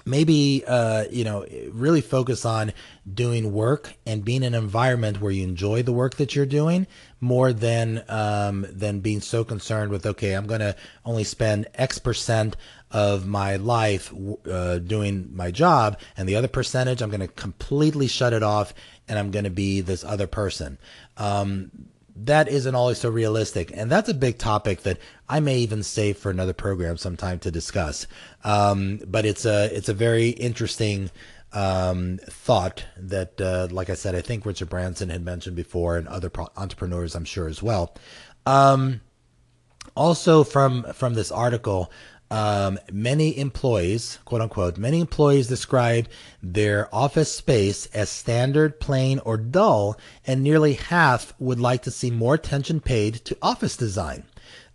maybe 0.04 0.62
uh, 0.66 1.04
you 1.10 1.24
know 1.24 1.46
really 1.72 2.00
focus 2.00 2.44
on 2.44 2.72
doing 3.12 3.52
work 3.52 3.94
and 4.06 4.24
being 4.24 4.42
in 4.42 4.54
an 4.54 4.62
environment 4.62 5.20
where 5.20 5.32
you 5.32 5.42
enjoy 5.42 5.82
the 5.82 5.92
work 5.92 6.16
that 6.16 6.34
you're 6.34 6.46
doing 6.46 6.86
more 7.20 7.52
than 7.52 8.04
um, 8.08 8.66
than 8.68 9.00
being 9.00 9.20
so 9.20 9.44
concerned 9.44 9.90
with 9.90 10.04
okay 10.04 10.32
i'm 10.32 10.46
going 10.46 10.60
to 10.60 10.76
only 11.04 11.24
spend 11.24 11.66
x 11.74 11.98
percent 11.98 12.56
of 12.94 13.26
my 13.26 13.56
life 13.56 14.10
uh, 14.50 14.78
doing 14.78 15.28
my 15.34 15.50
job 15.50 15.98
and 16.16 16.26
the 16.26 16.36
other 16.36 16.48
percentage 16.48 17.02
i'm 17.02 17.10
going 17.10 17.20
to 17.20 17.28
completely 17.28 18.06
shut 18.06 18.32
it 18.32 18.42
off 18.42 18.72
and 19.06 19.18
i'm 19.18 19.30
going 19.30 19.44
to 19.44 19.50
be 19.50 19.82
this 19.82 20.02
other 20.04 20.26
person 20.26 20.78
um, 21.18 21.70
that 22.16 22.48
isn't 22.48 22.74
always 22.74 22.98
so 22.98 23.08
realistic. 23.08 23.72
And 23.74 23.90
that's 23.90 24.08
a 24.08 24.14
big 24.14 24.38
topic 24.38 24.82
that 24.82 24.98
I 25.28 25.40
may 25.40 25.58
even 25.58 25.82
save 25.82 26.16
for 26.16 26.30
another 26.30 26.52
program 26.52 26.96
sometime 26.96 27.38
to 27.40 27.50
discuss. 27.50 28.06
Um, 28.44 29.00
but 29.06 29.24
it's 29.24 29.44
a, 29.44 29.74
it's 29.76 29.88
a 29.88 29.94
very 29.94 30.28
interesting, 30.30 31.10
um, 31.52 32.18
thought 32.24 32.84
that, 32.96 33.40
uh, 33.40 33.68
like 33.70 33.90
I 33.90 33.94
said, 33.94 34.14
I 34.14 34.20
think 34.20 34.46
Richard 34.46 34.68
Branson 34.68 35.08
had 35.08 35.24
mentioned 35.24 35.56
before 35.56 35.96
and 35.96 36.06
other 36.08 36.30
pro- 36.30 36.50
entrepreneurs, 36.56 37.14
I'm 37.14 37.24
sure 37.24 37.48
as 37.48 37.62
well. 37.62 37.94
Um, 38.46 39.00
also 39.96 40.44
from, 40.44 40.84
from 40.92 41.14
this 41.14 41.32
article, 41.32 41.90
um, 42.30 42.78
many 42.92 43.38
employees, 43.38 44.18
quote 44.24 44.40
unquote, 44.40 44.78
many 44.78 45.00
employees 45.00 45.46
describe 45.46 46.08
their 46.42 46.92
office 46.94 47.32
space 47.32 47.86
as 47.86 48.08
standard, 48.08 48.80
plain, 48.80 49.18
or 49.20 49.36
dull, 49.36 49.96
and 50.26 50.42
nearly 50.42 50.74
half 50.74 51.34
would 51.38 51.60
like 51.60 51.82
to 51.82 51.90
see 51.90 52.10
more 52.10 52.34
attention 52.34 52.80
paid 52.80 53.14
to 53.26 53.36
office 53.42 53.76
design. 53.76 54.24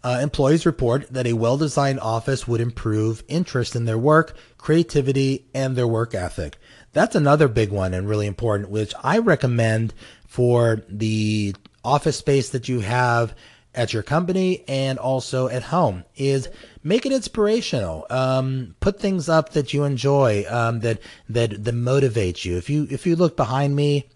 Uh, 0.02 0.20
employees 0.22 0.66
report 0.66 1.12
that 1.12 1.28
a 1.28 1.34
well 1.34 1.58
designed 1.58 2.00
office 2.00 2.48
would 2.48 2.62
improve 2.62 3.24
interest 3.28 3.76
in 3.76 3.86
their 3.86 3.98
work, 3.98 4.36
creativity, 4.58 5.46
and 5.54 5.76
their 5.76 5.88
work 5.88 6.16
ethic. 6.16 6.58
That's 6.94 7.16
another 7.16 7.48
big 7.48 7.72
one 7.72 7.94
and 7.94 8.08
really 8.08 8.28
important, 8.28 8.70
which 8.70 8.94
I 9.04 9.18
recommend 9.20 9.94
for 10.26 10.84
the 10.88 11.56
office 11.84 12.18
space 12.18 12.50
that 12.50 12.70
you 12.70 12.80
have 12.80 13.36
at 13.76 13.94
your 13.94 14.04
company 14.04 14.64
and 14.68 14.98
also 14.98 15.48
at 15.48 15.64
home 15.64 16.04
is 16.16 16.50
make 16.84 17.06
it 17.06 17.12
inspirational. 17.12 18.06
Um, 18.10 18.76
put 18.80 19.00
things 19.00 19.30
up 19.30 19.54
that 19.54 19.74
you 19.74 19.84
enjoy, 19.84 20.46
um, 20.50 20.80
that, 20.82 21.00
that, 21.30 21.64
that 21.64 21.76
motivates 21.76 22.46
you. 22.46 22.58
If 22.58 22.70
you, 22.70 22.88
if 22.90 23.06
you 23.06 23.16
look 23.16 23.36
behind 23.36 23.76
me, 23.76 24.10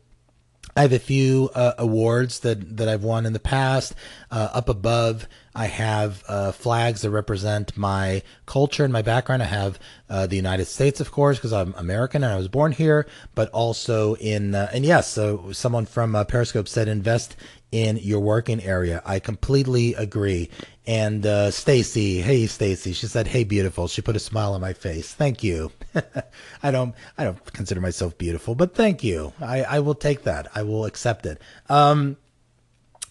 I 0.76 0.82
have 0.82 0.94
a 0.94 1.00
few 1.00 1.52
uh, 1.54 1.74
awards 1.78 2.40
that, 2.40 2.78
that 2.78 2.90
I've 2.90 3.04
won 3.04 3.28
in 3.28 3.34
the 3.34 3.40
past. 3.40 3.94
Uh, 4.32 4.50
up 4.54 4.70
above, 4.70 5.28
I 5.54 5.68
have 5.68 6.24
uh, 6.28 6.52
flags 6.52 7.02
that 7.02 7.12
represent 7.12 7.78
my 7.78 8.24
culture 8.48 8.84
and 8.84 8.92
my 8.92 9.04
background. 9.04 9.44
I 9.44 9.48
have 9.48 9.78
uh, 10.10 10.26
the 10.26 10.36
United 10.36 10.66
States, 10.66 11.00
of 11.00 11.12
course, 11.12 11.38
because 11.38 11.54
I'm 11.54 11.76
American 11.78 12.24
and 12.24 12.34
I 12.34 12.38
was 12.38 12.48
born 12.48 12.72
here, 12.72 13.06
but 13.36 13.50
also 13.52 14.16
in, 14.16 14.56
uh, 14.56 14.72
and 14.74 14.84
yes, 14.84 15.08
so 15.10 15.52
someone 15.52 15.86
from 15.86 16.16
uh, 16.16 16.24
Periscope 16.24 16.68
said 16.68 16.88
invest 16.88 17.36
in 17.74 17.98
your 17.98 18.20
working 18.20 18.62
area. 18.64 19.02
I 19.04 19.18
completely 19.18 19.96
agree. 19.96 20.52
And 20.86 21.26
uh, 21.26 21.50
Stacy, 21.50 22.22
hey 22.22 22.46
Stacy, 22.46 22.94
she 22.94 23.08
said, 23.08 23.26
"Hey 23.26 23.44
beautiful." 23.44 23.88
She 23.88 24.02
put 24.04 24.16
a 24.16 24.20
smile 24.20 24.54
on 24.54 24.62
my 24.62 24.74
face. 24.74 25.12
Thank 25.12 25.44
you. 25.44 25.72
I 26.64 26.70
don't 26.70 26.94
I 27.18 27.24
don't 27.24 27.54
consider 27.54 27.82
myself 27.82 28.16
beautiful, 28.18 28.54
but 28.54 28.76
thank 28.76 29.04
you. 29.04 29.34
I, 29.42 29.64
I 29.64 29.80
will 29.80 29.96
take 29.96 30.24
that. 30.24 30.50
I 30.54 30.62
will 30.64 30.86
accept 30.86 31.26
it. 31.26 31.42
Um, 31.68 32.18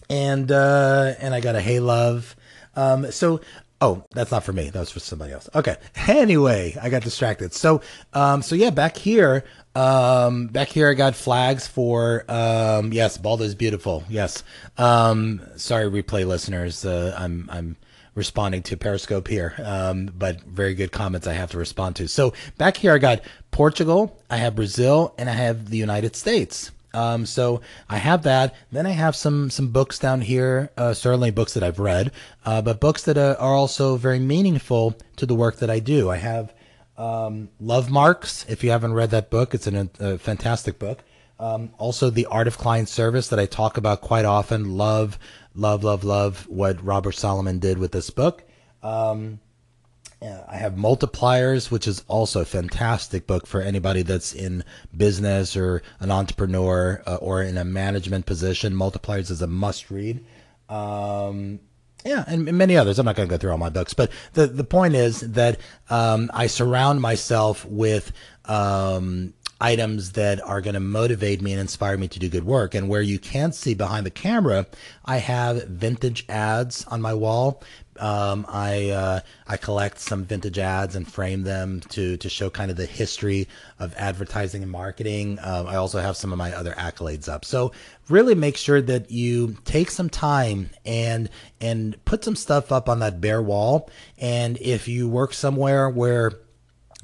and 0.09 0.49
uh, 0.49 1.15
and 1.19 1.33
I 1.33 1.41
got 1.41 1.55
a 1.55 1.61
hey 1.61 1.81
love. 1.81 2.35
Um, 2.75 3.11
so 3.11 3.41
Oh, 3.81 4.05
that's 4.11 4.31
not 4.31 4.45
for 4.45 4.53
me. 4.53 4.69
That 4.69 4.79
was 4.79 4.91
for 4.91 5.01
somebody 5.01 5.33
else. 5.33 5.49
Okay. 5.53 5.75
Anyway, 6.07 6.77
I 6.81 6.89
got 6.89 7.01
distracted. 7.01 7.53
So, 7.53 7.81
um, 8.13 8.41
so 8.41 8.55
yeah, 8.55 8.69
back 8.69 8.95
here, 8.95 9.43
um, 9.75 10.47
back 10.47 10.69
here, 10.69 10.89
I 10.89 10.93
got 10.93 11.15
flags 11.15 11.67
for, 11.67 12.25
um, 12.29 12.93
yes, 12.93 13.17
Baldo 13.17 13.43
is 13.43 13.55
beautiful. 13.55 14.03
Yes. 14.09 14.43
Um, 14.77 15.41
sorry, 15.55 15.89
replay 15.89 16.25
listeners. 16.27 16.85
Uh, 16.85 17.15
I'm, 17.17 17.49
I'm 17.51 17.75
responding 18.15 18.61
to 18.63 18.77
Periscope 18.77 19.27
here. 19.27 19.55
Um, 19.63 20.11
but 20.17 20.41
very 20.41 20.75
good 20.75 20.91
comments 20.91 21.27
I 21.27 21.33
have 21.33 21.51
to 21.51 21.57
respond 21.57 21.95
to. 21.97 22.07
So 22.07 22.33
back 22.57 22.77
here, 22.77 22.93
I 22.93 22.97
got 22.99 23.21
Portugal, 23.51 24.19
I 24.29 24.37
have 24.37 24.55
Brazil, 24.55 25.13
and 25.17 25.29
I 25.29 25.33
have 25.33 25.69
the 25.69 25.77
United 25.77 26.15
States. 26.15 26.71
Um, 26.93 27.25
so 27.25 27.61
I 27.89 27.97
have 27.97 28.23
that. 28.23 28.53
Then 28.71 28.85
I 28.85 28.91
have 28.91 29.15
some 29.15 29.49
some 29.49 29.69
books 29.69 29.97
down 29.97 30.21
here, 30.21 30.69
uh, 30.77 30.93
certainly 30.93 31.31
books 31.31 31.55
that 31.55 31.63
I've 31.63 31.79
read, 31.79 32.11
uh, 32.45 32.61
but 32.61 32.79
books 32.79 33.03
that 33.05 33.17
uh, 33.17 33.35
are 33.39 33.55
also 33.55 33.95
very 33.95 34.19
meaningful 34.19 34.95
to 35.15 35.25
the 35.25 35.33
work 35.33 35.57
that 35.57 35.71
I 35.71 35.79
do. 35.79 36.11
I 36.11 36.17
have 36.17 36.53
um, 36.97 37.49
Love 37.59 37.89
Marks. 37.89 38.45
If 38.47 38.63
you 38.63 38.71
haven't 38.71 38.93
read 38.93 39.11
that 39.11 39.29
book, 39.29 39.53
it's 39.53 39.67
an, 39.67 39.89
a 39.99 40.17
fantastic 40.17 40.79
book. 40.79 41.03
Um, 41.39 41.71
also, 41.77 42.09
The 42.09 42.27
Art 42.27 42.47
of 42.47 42.57
Client 42.57 42.89
Service 42.89 43.27
that 43.29 43.39
I 43.39 43.45
talk 43.45 43.77
about 43.77 44.01
quite 44.01 44.25
often. 44.25 44.77
Love, 44.77 45.17
love, 45.55 45.83
love, 45.83 46.03
love 46.03 46.47
what 46.47 46.83
Robert 46.83 47.13
Solomon 47.13 47.59
did 47.59 47.77
with 47.77 47.91
this 47.91 48.09
book. 48.09 48.43
Um, 48.81 49.39
I 50.21 50.55
have 50.55 50.73
Multipliers, 50.73 51.69
which 51.69 51.87
is 51.87 52.03
also 52.07 52.41
a 52.41 52.45
fantastic 52.45 53.27
book 53.27 53.45
for 53.45 53.61
anybody 53.61 54.03
that's 54.03 54.33
in 54.33 54.63
business 54.95 55.57
or 55.57 55.83
an 55.99 56.11
entrepreneur 56.11 57.03
uh, 57.05 57.15
or 57.15 57.41
in 57.41 57.57
a 57.57 57.65
management 57.65 58.25
position. 58.25 58.73
Multipliers 58.73 59.29
is 59.29 59.41
a 59.41 59.47
must 59.47 59.91
read. 59.91 60.23
Um, 60.69 61.59
yeah, 62.05 62.23
and 62.27 62.45
many 62.57 62.75
others. 62.77 62.99
I'm 62.99 63.05
not 63.05 63.15
going 63.15 63.27
to 63.27 63.33
go 63.33 63.37
through 63.37 63.51
all 63.51 63.57
my 63.57 63.69
books, 63.69 63.93
but 63.93 64.11
the 64.33 64.47
the 64.47 64.63
point 64.63 64.95
is 64.95 65.21
that 65.21 65.59
um, 65.89 66.29
I 66.33 66.47
surround 66.47 67.01
myself 67.01 67.65
with 67.65 68.11
um, 68.45 69.33
items 69.63 70.11
that 70.11 70.41
are 70.41 70.61
going 70.61 70.73
to 70.73 70.79
motivate 70.79 71.41
me 71.41 71.53
and 71.53 71.61
inspire 71.61 71.97
me 71.97 72.07
to 72.09 72.19
do 72.19 72.29
good 72.29 72.43
work. 72.43 72.75
And 72.75 72.89
where 72.89 73.01
you 73.01 73.17
can't 73.17 73.55
see 73.55 73.73
behind 73.73 74.05
the 74.05 74.11
camera, 74.11 74.67
I 75.05 75.17
have 75.17 75.63
vintage 75.63 76.25
ads 76.27 76.85
on 76.85 77.01
my 77.01 77.13
wall 77.13 77.63
um, 77.99 78.45
I 78.49 78.89
uh, 78.89 79.19
I 79.47 79.57
collect 79.57 79.99
some 79.99 80.25
vintage 80.25 80.57
ads 80.57 80.95
and 80.95 81.11
frame 81.11 81.43
them 81.43 81.81
to 81.89 82.17
to 82.17 82.29
show 82.29 82.49
kind 82.49 82.71
of 82.71 82.77
the 82.77 82.85
history 82.85 83.47
of 83.79 83.93
advertising 83.97 84.63
and 84.63 84.71
marketing. 84.71 85.39
Um, 85.41 85.67
I 85.67 85.75
also 85.75 85.99
have 85.99 86.17
some 86.17 86.31
of 86.31 86.37
my 86.37 86.53
other 86.53 86.73
accolades 86.73 87.29
up. 87.29 87.45
So 87.45 87.71
really 88.09 88.35
make 88.35 88.57
sure 88.57 88.81
that 88.81 89.11
you 89.11 89.57
take 89.65 89.91
some 89.91 90.09
time 90.09 90.69
and 90.85 91.29
and 91.61 92.03
put 92.05 92.23
some 92.23 92.35
stuff 92.35 92.71
up 92.71 92.89
on 92.89 92.99
that 92.99 93.21
bare 93.21 93.41
wall. 93.41 93.89
And 94.17 94.57
if 94.59 94.87
you 94.87 95.07
work 95.07 95.33
somewhere 95.33 95.89
where 95.89 96.31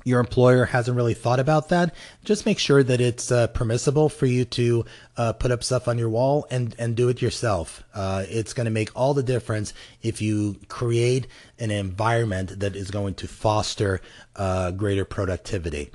your 0.09 0.19
employer 0.19 0.65
hasn't 0.65 0.97
really 0.97 1.13
thought 1.13 1.39
about 1.39 1.69
that, 1.69 1.93
just 2.25 2.45
make 2.45 2.57
sure 2.59 2.83
that 2.83 2.99
it's 2.99 3.31
uh, 3.31 3.47
permissible 3.47 4.09
for 4.09 4.25
you 4.25 4.43
to 4.43 4.83
uh, 5.15 5.33
put 5.33 5.51
up 5.51 5.63
stuff 5.63 5.87
on 5.87 5.97
your 5.97 6.09
wall 6.09 6.47
and, 6.49 6.75
and 6.79 6.95
do 6.95 7.09
it 7.09 7.21
yourself. 7.21 7.83
Uh, 7.93 8.25
it's 8.27 8.53
going 8.53 8.65
to 8.65 8.71
make 8.71 8.89
all 8.95 9.13
the 9.13 9.23
difference 9.23 9.73
if 10.01 10.21
you 10.21 10.59
create 10.67 11.27
an 11.59 11.69
environment 11.69 12.59
that 12.59 12.75
is 12.75 12.89
going 12.89 13.13
to 13.13 13.27
foster 13.27 14.01
uh, 14.35 14.71
greater 14.71 15.05
productivity. 15.05 15.91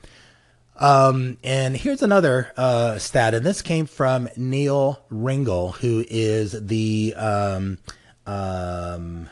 Um, 0.76 1.38
and 1.44 1.76
here's 1.76 2.02
another 2.02 2.52
uh, 2.56 2.99
stat, 2.99 3.35
and 3.35 3.44
this 3.44 3.62
came 3.62 3.87
from 3.87 4.28
Neil 4.37 5.04
Ringel, 5.11 5.75
who 5.75 6.04
is 6.09 6.52
the. 6.66 7.14
Um, 7.16 7.78
um, 8.26 9.28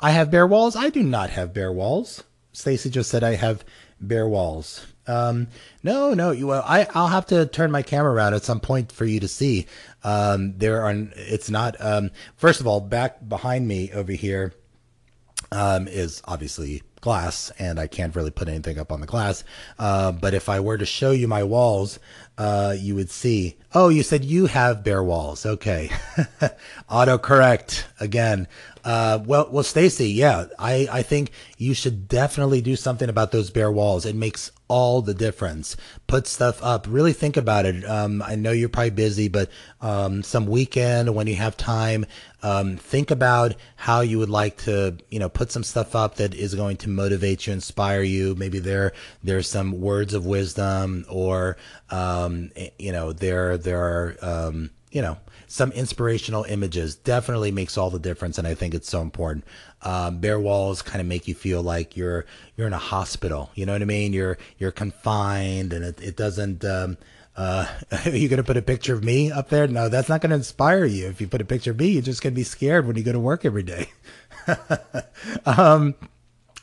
I 0.00 0.10
have 0.10 0.30
bare 0.30 0.46
walls. 0.46 0.76
I 0.76 0.88
do 0.88 1.02
not 1.02 1.30
have 1.30 1.54
bare 1.54 1.72
walls. 1.72 2.24
Stacy 2.52 2.90
just 2.90 3.10
said 3.10 3.22
I 3.22 3.36
have 3.36 3.64
bare 4.00 4.28
walls. 4.28 4.86
Um, 5.06 5.48
no, 5.82 6.14
no, 6.14 6.30
you. 6.30 6.46
Well, 6.46 6.64
I 6.66 6.86
I'll 6.94 7.08
have 7.08 7.26
to 7.26 7.46
turn 7.46 7.70
my 7.70 7.82
camera 7.82 8.12
around 8.12 8.34
at 8.34 8.44
some 8.44 8.60
point 8.60 8.92
for 8.92 9.04
you 9.04 9.20
to 9.20 9.28
see. 9.28 9.66
Um, 10.04 10.56
there 10.56 10.82
are. 10.82 10.94
It's 11.16 11.50
not. 11.50 11.76
Um, 11.80 12.10
first 12.36 12.60
of 12.60 12.66
all, 12.66 12.80
back 12.80 13.28
behind 13.28 13.66
me 13.66 13.90
over 13.92 14.12
here 14.12 14.54
um, 15.52 15.88
is 15.88 16.22
obviously 16.24 16.82
glass, 17.00 17.50
and 17.58 17.80
I 17.80 17.86
can't 17.86 18.14
really 18.14 18.30
put 18.30 18.48
anything 18.48 18.78
up 18.78 18.92
on 18.92 19.00
the 19.00 19.06
glass. 19.06 19.42
Uh, 19.78 20.12
but 20.12 20.34
if 20.34 20.48
I 20.48 20.60
were 20.60 20.78
to 20.78 20.86
show 20.86 21.10
you 21.10 21.26
my 21.26 21.42
walls, 21.42 21.98
uh, 22.40 22.72
you 22.72 22.94
would 22.94 23.10
see. 23.10 23.54
Oh, 23.74 23.90
you 23.90 24.02
said 24.02 24.24
you 24.24 24.46
have 24.46 24.82
bare 24.82 25.04
walls. 25.04 25.44
Okay, 25.44 25.90
autocorrect 26.90 27.84
again. 28.00 28.48
Uh, 28.82 29.18
well, 29.26 29.46
well, 29.50 29.62
Stacy, 29.62 30.08
yeah, 30.08 30.46
I, 30.58 30.88
I 30.90 31.02
think 31.02 31.32
you 31.58 31.74
should 31.74 32.08
definitely 32.08 32.62
do 32.62 32.76
something 32.76 33.10
about 33.10 33.30
those 33.30 33.50
bare 33.50 33.70
walls. 33.70 34.06
It 34.06 34.16
makes 34.16 34.52
all 34.70 35.02
the 35.02 35.14
difference. 35.14 35.76
Put 36.06 36.28
stuff 36.28 36.62
up. 36.62 36.86
Really 36.88 37.12
think 37.12 37.36
about 37.36 37.66
it. 37.66 37.84
Um, 37.84 38.22
I 38.22 38.36
know 38.36 38.52
you're 38.52 38.68
probably 38.68 38.90
busy, 38.90 39.26
but 39.26 39.50
um, 39.80 40.22
some 40.22 40.46
weekend 40.46 41.12
when 41.12 41.26
you 41.26 41.34
have 41.34 41.56
time, 41.56 42.06
um, 42.44 42.76
think 42.76 43.10
about 43.10 43.56
how 43.74 44.00
you 44.00 44.20
would 44.20 44.30
like 44.30 44.58
to, 44.58 44.96
you 45.10 45.18
know, 45.18 45.28
put 45.28 45.50
some 45.50 45.64
stuff 45.64 45.96
up 45.96 46.14
that 46.16 46.34
is 46.34 46.54
going 46.54 46.76
to 46.78 46.88
motivate 46.88 47.48
you, 47.48 47.52
inspire 47.52 48.02
you. 48.02 48.36
Maybe 48.36 48.60
there 48.60 48.92
there's 49.24 49.48
some 49.48 49.80
words 49.80 50.14
of 50.14 50.24
wisdom, 50.24 51.04
or 51.10 51.56
um, 51.90 52.52
eh, 52.54 52.70
you 52.78 52.92
know, 52.92 53.12
there 53.12 53.58
there 53.58 53.80
are 53.80 54.16
um, 54.22 54.70
you 54.90 55.02
know 55.02 55.18
some 55.46 55.72
inspirational 55.72 56.44
images 56.44 56.94
definitely 56.94 57.50
makes 57.50 57.76
all 57.78 57.90
the 57.90 57.98
difference 57.98 58.38
and 58.38 58.46
i 58.46 58.54
think 58.54 58.74
it's 58.74 58.88
so 58.88 59.00
important 59.00 59.44
um, 59.82 60.18
bare 60.18 60.38
walls 60.38 60.82
kind 60.82 61.00
of 61.00 61.06
make 61.06 61.26
you 61.26 61.34
feel 61.34 61.62
like 61.62 61.96
you're 61.96 62.26
you're 62.56 62.66
in 62.66 62.72
a 62.72 62.78
hospital 62.78 63.50
you 63.54 63.64
know 63.64 63.72
what 63.72 63.82
i 63.82 63.86
mean 63.86 64.12
you're 64.12 64.38
you're 64.58 64.70
confined 64.70 65.72
and 65.72 65.84
it, 65.84 66.00
it 66.00 66.16
doesn't 66.16 66.64
um, 66.64 66.96
uh, 67.36 67.66
are 68.04 68.10
you 68.16 68.28
to 68.28 68.42
put 68.42 68.56
a 68.56 68.62
picture 68.62 68.94
of 68.94 69.02
me 69.02 69.30
up 69.32 69.48
there? 69.48 69.66
No, 69.66 69.88
that's 69.88 70.08
not 70.08 70.20
going 70.20 70.30
to 70.30 70.36
inspire 70.36 70.84
you. 70.84 71.06
If 71.08 71.20
you 71.20 71.28
put 71.28 71.40
a 71.40 71.44
picture 71.44 71.70
of 71.70 71.78
me, 71.78 71.88
you're 71.88 72.02
just 72.02 72.22
going 72.22 72.34
to 72.34 72.36
be 72.36 72.44
scared 72.44 72.86
when 72.86 72.96
you 72.96 73.02
go 73.02 73.12
to 73.12 73.20
work 73.20 73.44
every 73.44 73.62
day. 73.62 73.90
um, 75.46 75.94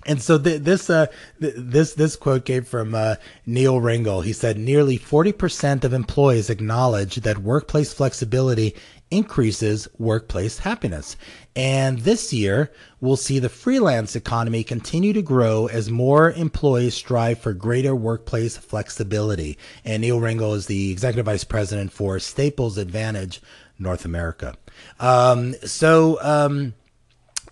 and 0.06 0.22
so 0.22 0.38
th- 0.38 0.62
this 0.62 0.90
uh, 0.90 1.08
th- 1.42 1.54
this 1.58 1.94
this 1.96 2.16
quote 2.16 2.46
came 2.46 2.64
from 2.64 2.96
uh, 2.96 3.16
Neil 3.46 3.82
Ringel. 3.82 4.24
He 4.24 4.34
said, 4.34 4.58
"Nearly 4.58 4.98
40% 4.98 5.84
of 5.84 5.94
employees 5.94 6.50
acknowledge 6.50 7.16
that 7.18 7.40
workplace 7.40 7.92
flexibility 7.92 8.76
increases 9.12 9.88
workplace 9.98 10.60
happiness." 10.60 11.16
And 11.56 12.00
this 12.00 12.32
year, 12.32 12.72
we'll 13.02 13.18
see 13.18 13.40
the 13.40 13.50
freelance 13.50 14.16
economy 14.16 14.64
continue 14.64 15.14
to 15.14 15.22
grow 15.22 15.68
as 15.68 15.90
more 15.90 16.32
employees 16.32 16.94
strive 16.94 17.40
for 17.40 17.54
greater 17.54 17.96
workplace 17.96 18.58
flexibility. 18.58 19.58
And 19.84 20.02
Neil 20.02 20.20
Ringel 20.20 20.56
is 20.56 20.68
the 20.68 20.92
executive 20.92 21.26
vice 21.26 21.44
president 21.44 21.92
for 21.92 22.20
Staples 22.20 22.78
Advantage 22.78 23.42
North 23.80 24.06
America. 24.06 24.56
Um, 25.00 25.56
so. 25.66 26.20
Um, 26.22 26.74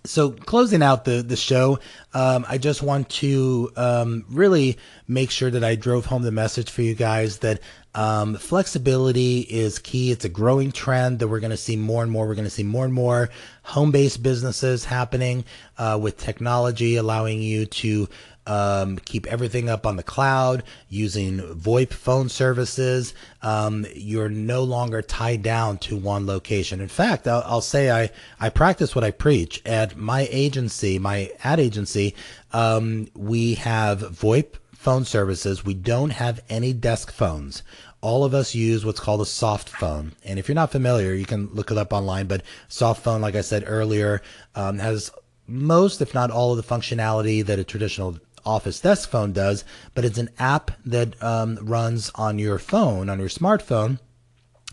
so 0.06 0.32
closing 0.32 0.82
out 0.82 1.06
the 1.06 1.22
the 1.22 1.36
show, 1.36 1.80
um, 2.14 2.46
I 2.48 2.58
just 2.58 2.82
want 2.82 3.10
to 3.10 3.72
um, 3.76 4.26
really 4.30 4.78
make 5.08 5.32
sure 5.32 5.52
that 5.52 5.64
I 5.64 5.76
drove 5.76 6.06
home 6.06 6.24
the 6.24 6.32
message 6.32 6.70
for 6.72 6.82
you 6.82 6.96
guys 6.96 7.40
that 7.40 7.60
um, 7.94 8.36
flexibility 8.36 9.40
is 9.42 9.80
key. 9.80 10.12
It's 10.12 10.26
a 10.26 10.30
growing 10.30 10.72
trend 10.72 11.20
that 11.20 11.28
we're 11.28 11.40
going 11.40 11.52
to 11.52 11.58
see 11.58 11.78
more 11.78 12.04
and 12.04 12.12
more. 12.12 12.28
We're 12.28 12.36
going 12.36 12.46
to 12.46 12.52
see 12.52 12.64
more 12.64 12.86
and 12.86 12.94
more 12.94 13.30
home 13.64 13.92
based 13.92 14.22
businesses 14.22 14.86
happening 14.86 15.46
uh, 15.78 15.98
with 16.02 16.18
technology 16.18 16.98
allowing 16.98 17.42
you 17.42 17.66
to 17.66 18.10
um, 18.48 18.98
keep 19.00 19.26
everything 19.28 19.70
up 19.70 19.86
on 19.86 19.96
the 19.96 20.04
cloud 20.04 20.64
using 20.90 21.40
VoIP 21.40 21.92
phone 21.92 22.30
services. 22.30 23.14
Um, 23.42 23.86
you're 23.94 24.30
no 24.30 24.64
longer 24.64 25.02
tied 25.02 25.42
down 25.42 25.78
to 25.80 25.96
one 25.96 26.26
location. 26.26 26.82
In 26.82 26.88
fact, 26.88 27.28
I'll, 27.28 27.44
I'll, 27.46 27.62
say 27.62 27.92
I, 27.92 28.10
I 28.40 28.50
practice 28.50 28.96
what 28.96 29.04
I 29.04 29.12
preach 29.12 29.62
at 29.66 29.98
my 29.98 30.28
agency, 30.32 31.00
my 31.00 31.32
ad 31.44 31.60
agency. 31.60 32.16
Um, 32.54 33.08
we 33.16 33.56
have 33.56 34.00
VoIP 34.00 34.56
phone 34.74 35.06
services. 35.06 35.66
We 35.66 35.74
don't 35.74 36.12
have 36.12 36.44
any 36.50 36.74
desk 36.74 37.12
phones 37.12 37.64
all 38.06 38.24
of 38.24 38.36
us 38.36 38.54
use 38.54 38.86
what's 38.86 39.00
called 39.00 39.20
a 39.20 39.26
soft 39.26 39.68
phone. 39.68 40.12
And 40.24 40.38
if 40.38 40.48
you're 40.48 40.54
not 40.54 40.72
familiar, 40.72 41.16
you 41.16 41.26
can 41.26 41.48
look 41.54 41.72
it 41.72 41.78
up 41.80 41.92
online. 41.92 42.28
But 42.28 42.44
soft 42.68 43.04
phone, 43.04 43.20
like 43.20 43.34
I 43.34 43.42
said 43.42 43.64
earlier, 43.66 44.22
um, 44.54 44.78
has 44.78 45.10
most, 45.48 46.02
if 46.02 46.14
not 46.14 46.30
all, 46.30 46.52
of 46.52 46.58
the 46.58 46.76
functionality 46.76 47.44
that 47.44 47.58
a 47.58 47.64
traditional 47.64 48.20
Office 48.46 48.80
desk 48.80 49.10
phone 49.10 49.34
does, 49.34 49.64
but 49.94 50.06
it's 50.06 50.18
an 50.18 50.30
app 50.38 50.72
that 50.86 51.22
um, 51.24 51.58
runs 51.62 52.12
on 52.16 52.40
your 52.40 52.60
phone, 52.60 53.10
on 53.10 53.20
your 53.20 53.30
smartphone, 53.30 54.00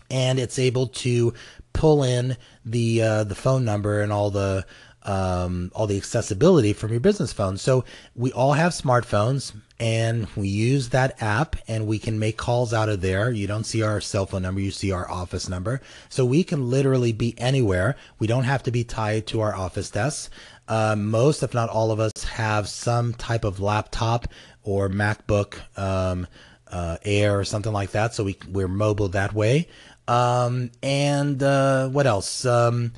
and 0.09 0.39
it's 0.39 0.59
able 0.59 0.87
to 0.87 1.33
pull 1.73 2.03
in 2.03 2.37
the 2.63 3.01
uh, 3.01 3.23
the 3.23 3.35
phone 3.35 3.65
number 3.65 4.01
and 4.01 4.11
all 4.11 4.29
the 4.29 4.65
um, 5.03 5.71
all 5.75 5.87
the 5.87 5.97
accessibility 5.97 6.73
from 6.73 6.91
your 6.91 6.99
business 6.99 7.33
phone. 7.33 7.57
So 7.57 7.83
we 8.15 8.31
all 8.31 8.53
have 8.53 8.71
smartphones 8.71 9.53
and 9.79 10.27
we 10.35 10.47
use 10.47 10.89
that 10.89 11.21
app 11.21 11.57
and 11.67 11.87
we 11.87 11.99
can 11.99 12.19
make 12.19 12.37
calls 12.37 12.73
out 12.73 12.89
of 12.89 13.01
there. 13.01 13.31
You 13.31 13.47
don't 13.47 13.65
see 13.65 13.81
our 13.81 13.99
cell 13.99 14.25
phone 14.25 14.43
number, 14.43 14.61
you 14.61 14.71
see 14.71 14.91
our 14.91 15.09
office 15.09 15.49
number. 15.49 15.81
So 16.09 16.23
we 16.23 16.43
can 16.43 16.69
literally 16.69 17.11
be 17.11 17.37
anywhere. 17.37 17.97
We 18.19 18.27
don't 18.27 18.45
have 18.45 18.63
to 18.63 18.71
be 18.71 18.83
tied 18.83 19.27
to 19.27 19.41
our 19.41 19.53
office 19.53 19.89
desk. 19.89 20.31
Uh, 20.67 20.95
most, 20.95 21.43
if 21.43 21.53
not 21.53 21.69
all 21.69 21.91
of 21.91 21.99
us, 21.99 22.23
have 22.23 22.69
some 22.69 23.13
type 23.13 23.43
of 23.43 23.59
laptop 23.59 24.27
or 24.63 24.89
MacBook 24.89 25.59
um, 25.77 26.27
uh, 26.67 26.97
Air 27.03 27.37
or 27.39 27.43
something 27.43 27.73
like 27.73 27.91
that. 27.91 28.13
So 28.13 28.23
we, 28.23 28.37
we're 28.49 28.67
mobile 28.67 29.09
that 29.09 29.33
way. 29.33 29.67
Um, 30.07 30.71
and 30.81 31.41
uh, 31.41 31.89
what 31.89 32.07
else? 32.07 32.45
Um, 32.45 32.93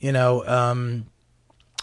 you 0.00 0.12
know, 0.12 0.46
um, 0.46 1.06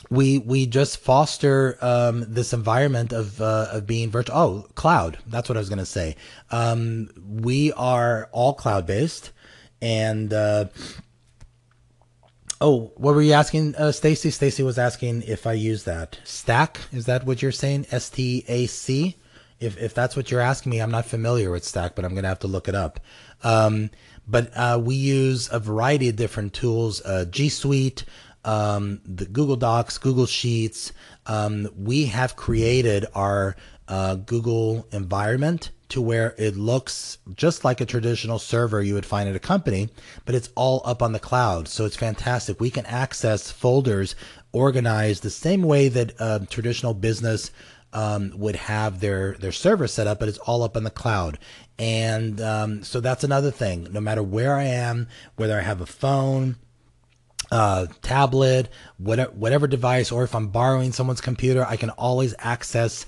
we 0.09 0.37
we 0.37 0.65
just 0.65 0.97
foster 0.97 1.77
um, 1.81 2.25
this 2.27 2.53
environment 2.53 3.11
of 3.11 3.41
uh, 3.41 3.67
of 3.71 3.87
being 3.87 4.11
virtual. 4.11 4.37
Oh, 4.37 4.67
cloud. 4.75 5.17
That's 5.27 5.49
what 5.49 5.57
I 5.57 5.59
was 5.59 5.69
going 5.69 5.79
to 5.79 5.85
say. 5.85 6.15
Um, 6.51 7.09
we 7.27 7.71
are 7.73 8.29
all 8.31 8.53
cloud 8.53 8.85
based, 8.85 9.31
and 9.81 10.31
uh, 10.33 10.65
oh, 12.65 12.91
what 12.95 13.13
were 13.15 13.21
you 13.21 13.33
asking, 13.33 13.75
uh, 13.75 13.91
Stacy? 13.91 14.31
Stacy 14.31 14.63
was 14.63 14.79
asking 14.79 15.21
if 15.23 15.45
I 15.45 15.53
use 15.53 15.83
that 15.83 16.19
stack. 16.23 16.79
Is 16.91 17.05
that 17.05 17.25
what 17.25 17.41
you're 17.41 17.51
saying? 17.51 17.85
S 17.91 18.09
T 18.09 18.43
A 18.47 18.65
C. 18.65 19.17
If 19.59 19.77
if 19.77 19.93
that's 19.93 20.15
what 20.15 20.31
you're 20.31 20.41
asking 20.41 20.71
me, 20.71 20.79
I'm 20.79 20.91
not 20.91 21.05
familiar 21.05 21.51
with 21.51 21.63
Stack, 21.63 21.95
but 21.95 22.03
I'm 22.03 22.13
to 22.15 22.27
have 22.27 22.39
to 22.39 22.47
look 22.47 22.67
it 22.67 22.75
up. 22.75 22.99
Um, 23.41 23.89
but 24.27 24.51
uh, 24.55 24.81
we 24.83 24.95
use 24.95 25.49
a 25.51 25.59
variety 25.59 26.09
of 26.09 26.15
different 26.15 26.53
tools: 26.53 27.01
uh, 27.05 27.25
G 27.25 27.49
Suite 27.49 28.03
um, 28.45 29.01
the 29.03 29.25
Google 29.25 29.55
Docs, 29.55 29.97
Google 29.97 30.27
Sheets. 30.27 30.93
Um, 31.25 31.67
we 31.75 32.05
have 32.05 32.35
created 32.35 33.05
our 33.13 33.55
uh, 33.87 34.15
Google 34.15 34.87
environment 34.91 35.71
to 35.89 36.01
where 36.01 36.35
it 36.37 36.55
looks 36.55 37.19
just 37.35 37.63
like 37.63 37.81
a 37.81 37.85
traditional 37.85 38.39
server 38.39 38.81
you 38.81 38.93
would 38.93 39.05
find 39.05 39.29
at 39.29 39.35
a 39.35 39.39
company, 39.39 39.89
but 40.25 40.35
it's 40.35 40.49
all 40.55 40.81
up 40.85 41.01
on 41.01 41.11
the 41.11 41.19
cloud. 41.19 41.67
So 41.67 41.85
it's 41.85 41.95
fantastic. 41.95 42.59
We 42.59 42.71
can 42.71 42.85
access 42.85 43.51
folders 43.51 44.15
organized 44.51 45.23
the 45.23 45.29
same 45.29 45.61
way 45.61 45.89
that 45.89 46.13
a 46.19 46.47
traditional 46.49 46.93
business 46.93 47.51
um, 47.93 48.33
would 48.35 48.57
have 48.57 48.99
their 48.99 49.35
their 49.35 49.53
server 49.53 49.87
set 49.87 50.07
up, 50.07 50.19
but 50.19 50.27
it's 50.27 50.37
all 50.39 50.63
up 50.63 50.75
on 50.75 50.83
the 50.83 50.89
cloud. 50.89 51.39
And 51.79 52.41
um, 52.41 52.83
so 52.83 52.99
that's 52.99 53.23
another 53.23 53.51
thing. 53.51 53.87
No 53.91 54.01
matter 54.01 54.23
where 54.23 54.55
I 54.55 54.63
am, 54.63 55.07
whether 55.35 55.57
I 55.57 55.61
have 55.61 55.81
a 55.81 55.85
phone, 55.85 56.57
uh, 57.51 57.87
tablet, 58.01 58.69
whatever, 58.97 59.31
whatever 59.31 59.67
device, 59.67 60.11
or 60.11 60.23
if 60.23 60.35
I'm 60.35 60.47
borrowing 60.47 60.91
someone's 60.91 61.21
computer, 61.21 61.65
I 61.65 61.77
can 61.77 61.89
always 61.91 62.33
access 62.39 63.05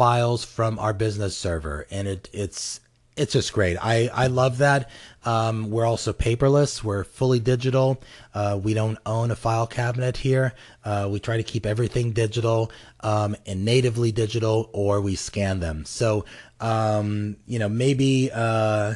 files 0.00 0.46
from 0.46 0.78
our 0.78 0.94
business 0.94 1.36
server, 1.36 1.86
and 1.90 2.08
it 2.08 2.30
it's 2.32 2.80
it's 3.18 3.34
just 3.34 3.52
great. 3.52 3.76
I 3.76 4.08
I 4.14 4.28
love 4.28 4.56
that. 4.56 4.88
Um, 5.26 5.70
we're 5.70 5.84
also 5.84 6.14
paperless. 6.14 6.82
We're 6.82 7.04
fully 7.04 7.38
digital. 7.38 8.00
Uh, 8.32 8.58
we 8.62 8.72
don't 8.72 8.96
own 9.04 9.30
a 9.30 9.36
file 9.36 9.66
cabinet 9.66 10.16
here. 10.16 10.54
Uh, 10.86 11.06
we 11.12 11.20
try 11.20 11.36
to 11.36 11.42
keep 11.42 11.66
everything 11.66 12.12
digital 12.12 12.72
um, 13.00 13.36
and 13.44 13.66
natively 13.66 14.10
digital, 14.10 14.70
or 14.72 15.02
we 15.02 15.16
scan 15.16 15.60
them. 15.60 15.84
So 15.84 16.24
um, 16.60 17.36
you 17.46 17.58
know 17.58 17.68
maybe 17.68 18.30
uh, 18.32 18.94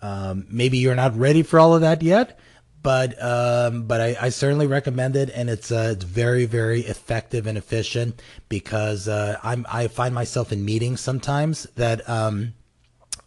um, 0.00 0.46
maybe 0.48 0.78
you're 0.78 0.94
not 0.94 1.14
ready 1.14 1.42
for 1.42 1.60
all 1.60 1.74
of 1.74 1.82
that 1.82 2.00
yet 2.00 2.38
but 2.82 3.20
um, 3.22 3.84
but 3.84 4.00
I, 4.00 4.16
I, 4.20 4.28
certainly 4.28 4.66
recommend 4.66 5.16
it, 5.16 5.30
and 5.30 5.50
it's 5.50 5.72
uh, 5.72 5.90
it's 5.92 6.04
very 6.04 6.44
very 6.44 6.82
effective 6.82 7.46
and 7.46 7.58
efficient 7.58 8.20
because 8.48 9.08
uh, 9.08 9.38
I'm 9.42 9.66
I 9.68 9.88
find 9.88 10.14
myself 10.14 10.52
in 10.52 10.64
meetings 10.64 11.00
sometimes 11.00 11.64
that 11.74 12.08
um, 12.08 12.54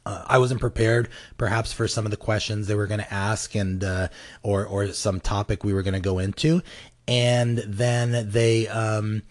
uh, 0.06 0.24
I 0.28 0.38
wasn't 0.38 0.62
prepared 0.62 1.10
perhaps 1.38 1.74
for 1.74 1.88
some 1.88 2.06
of 2.06 2.12
the 2.12 2.18
questions 2.18 2.68
they 2.68 2.76
were 2.76 2.88
going 2.88 3.02
to 3.02 3.14
ask 3.14 3.56
and 3.56 3.84
uh, 3.84 4.08
or 4.42 4.66
or 4.66 4.88
some 4.94 5.20
topic 5.20 5.64
we 5.64 5.74
were 5.74 5.84
going 5.84 5.94
to 5.94 6.00
go 6.00 6.20
into, 6.20 6.62
and 7.08 7.58
then 7.60 8.30
they. 8.30 8.68
Um, 8.68 9.24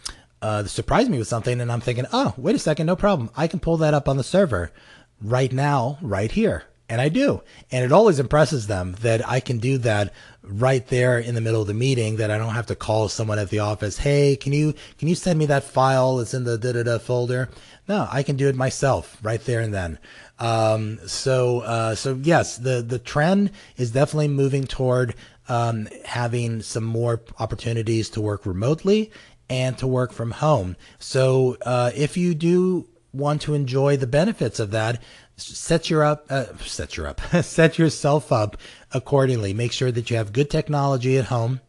uh, 0.43 0.65
surprised 0.65 1.11
me 1.11 1.19
with 1.19 1.29
something, 1.29 1.61
and 1.61 1.71
I'm 1.71 1.83
thinking, 1.83 2.07
oh, 2.15 2.33
wait 2.39 2.57
a 2.57 2.59
second, 2.59 2.87
no 2.87 2.97
problem. 2.97 3.29
I 3.37 3.47
can 3.47 3.61
pull 3.61 3.77
that 3.77 3.93
up 3.93 4.09
on 4.09 4.17
the 4.17 4.25
server 4.25 4.73
right 5.21 5.53
now, 5.53 5.99
right 6.01 6.33
here 6.33 6.65
and 6.91 7.01
I 7.01 7.09
do. 7.09 7.43
And 7.71 7.85
it 7.85 7.93
always 7.93 8.19
impresses 8.19 8.67
them 8.67 8.97
that 9.01 9.27
I 9.27 9.39
can 9.39 9.59
do 9.59 9.79
that 9.79 10.13
right 10.43 10.85
there 10.89 11.21
in 11.21 11.37
the 11.37 11.41
middle 11.41 11.61
of 11.61 11.69
the 11.69 11.75
meeting 11.75 12.17
that 12.17 12.33
I 12.33 12.37
don't 12.37 12.55
have 12.55 12.67
to 12.67 12.75
call 12.75 13.09
someone 13.09 13.39
at 13.39 13.49
the 13.49 13.61
office. 13.61 13.99
Hey, 13.99 14.35
can 14.35 14.53
you, 14.53 14.75
can 14.99 15.07
you 15.07 15.15
send 15.15 15.39
me 15.39 15.47
that 15.47 15.63
file 15.63 16.17
that's 16.17 16.35
in 16.35 16.43
the 16.43 16.59
da 16.59 16.73
da 16.73 16.83
da 16.83 16.99
folder? 16.99 17.49
No, 17.89 18.09
I 18.11 18.25
can 18.25 18.37
do 18.37 18.49
it 18.49 18.57
myself 18.57 19.17
right 19.23 19.43
there 19.45 19.61
and 19.61 19.73
then. 19.73 19.99
Um, 20.41 20.99
so, 21.07 21.61
uh, 21.61 21.95
so 21.95 22.19
yes, 22.21 22.57
the, 22.57 22.83
the 22.83 22.99
trend 22.99 23.53
is 23.77 23.93
definitely 23.93 24.29
moving 24.29 24.65
toward, 24.65 25.15
um, 25.49 25.87
having 26.05 26.61
some 26.61 26.85
more 26.85 27.21
opportunities 27.39 28.11
to 28.11 28.21
work 28.21 28.47
remotely 28.47 29.13
and 29.49 29.79
to 29.79 29.87
work 29.87 30.13
from 30.13 30.33
home. 30.33 30.77
So, 30.99 31.57
uh, 31.63 31.93
if 31.95 32.17
you 32.17 32.35
do 32.35 32.89
want 33.13 33.43
to 33.43 33.55
enjoy 33.55 33.97
the 33.97 34.07
benefits 34.07 34.61
of 34.61 34.71
that, 34.71 35.03
set 35.41 35.91
your 35.91 36.03
up 36.03 36.27
uh, 36.31 36.57
set 36.59 36.97
your 36.97 37.07
up 37.07 37.21
set 37.43 37.79
yourself 37.79 38.33
up 38.33 38.57
accordingly. 38.93 39.53
Make 39.55 39.73
sure 39.73 39.91
that 39.91 40.11
you 40.11 40.17
have 40.17 40.33
good 40.33 40.51
technology 40.51 41.19
at 41.19 41.27
home 41.27 41.61